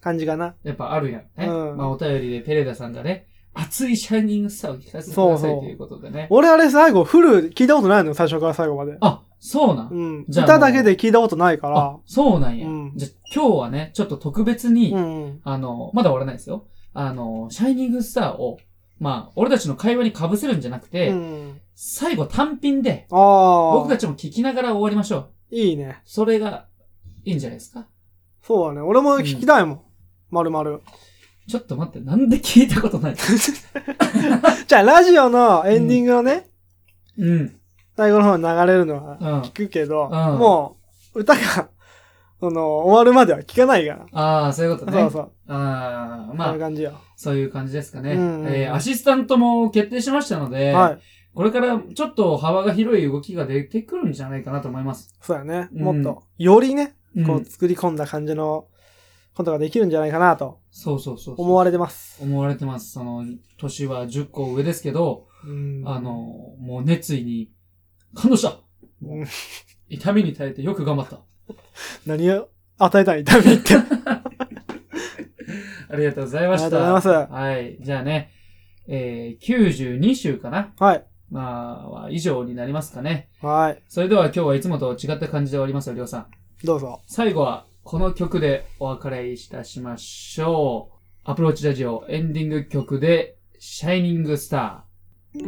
[0.00, 0.54] 感じかな。
[0.62, 1.48] やっぱあるやんね。
[1.48, 6.28] うんまあお便りでペレダさんがね、熱いシャイニングスターを聞かせてくださそうそういということでね。
[6.30, 8.96] 俺あれ最後、フル聞いたことないのよ、最初から最後まで。
[9.00, 10.24] あ、そうなん、うん。
[10.28, 12.66] じゃあ歌だけで聞いたことないからあ。、そうなんや。
[12.68, 15.40] うんじゃあ今日はね、ちょっと特別に、うん。
[15.44, 16.66] あの、まだ終わらないですよ。
[16.94, 18.58] あの、シャイニングスターを、
[18.98, 21.60] まあ、俺たちの会話に被せるんじゃなくて、うん。
[21.74, 23.72] 最後単品で、ああ。
[23.74, 25.30] 僕たちも聞きながら終わりましょう。
[25.50, 26.00] いいね。
[26.04, 26.66] それが、
[27.24, 27.86] いいんじゃないですか？
[28.42, 28.86] そうだね。
[28.86, 29.80] 俺も聞きたいもん。
[30.30, 30.80] まるまる。
[31.48, 33.16] ちょっと待って、なんで聞いたことない？
[34.66, 36.48] じゃあ、ラジオのエンディングのね、
[37.18, 37.60] うん。
[37.96, 39.40] 最後の方に流れるのはうん。
[39.42, 40.76] 聞くけど、んも
[41.14, 41.70] う、歌が、
[42.38, 44.06] その、終わるまでは聞かないから。
[44.12, 45.00] ああ、そういうことね。
[45.00, 45.32] そうそう。
[45.48, 46.92] ああ、まあこんな、感じよ。
[47.16, 48.12] そういう感じですかね。
[48.12, 50.98] うんうんえーアシスタントも決定しましたので、はい。
[51.34, 55.14] これからちょっと幅が広い動きが出てくるんじゃないかなと思います。
[55.20, 55.68] そうやね。
[55.74, 58.66] うんもっと、よりね、うんこう、作り込んだ感じの
[59.34, 61.46] ことができるんじゃないかなとそうそうそうそう。
[61.46, 62.22] 思われてます。
[62.22, 62.92] 思われてます。
[62.92, 63.24] その、
[63.58, 66.10] 年は10個上ですけど、うんあの、
[66.58, 67.50] もう熱意に
[68.16, 68.58] 感動した
[69.02, 69.26] うん
[69.88, 71.20] 痛みに耐えてよく頑張った。
[72.06, 72.48] 何を
[72.78, 73.74] 与えたい痛みって。
[74.04, 74.22] あ
[75.90, 76.68] ありがとうございました。
[76.68, 77.32] りがとうございます。
[77.32, 77.76] はい。
[77.80, 78.32] じゃあね、
[78.88, 81.06] えー、92週かなはい。
[81.30, 83.28] まあ、以上になりますかね。
[83.40, 83.82] はい。
[83.88, 86.26] それでは今日はいつもと違った感じで終わりますよ、りょうさん。
[86.64, 87.00] どうぞ。
[87.06, 90.96] 最後は、この曲でお別れいたしましょう。
[91.24, 94.84] アプローチラジオエンディング曲で、シャイニングスタ
[95.32, 95.44] き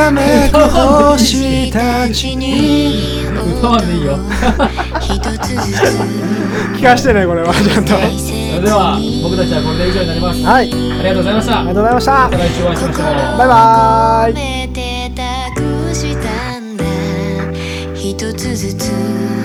[0.00, 3.58] らめく星たちにー。
[3.58, 4.16] 歌わんでいいよ。
[6.74, 7.52] 聞かしてね、これは。
[7.52, 7.92] ちゃんと。
[7.94, 8.18] はい。
[8.18, 10.46] それでは、僕たちはこれで以上になります。
[10.46, 11.52] あありりがとうございました。
[11.52, 12.38] がとうございましたまた。
[12.38, 13.04] 来週お会いしましょう。
[13.04, 14.70] バイバーイ。
[17.94, 19.39] 一つずつ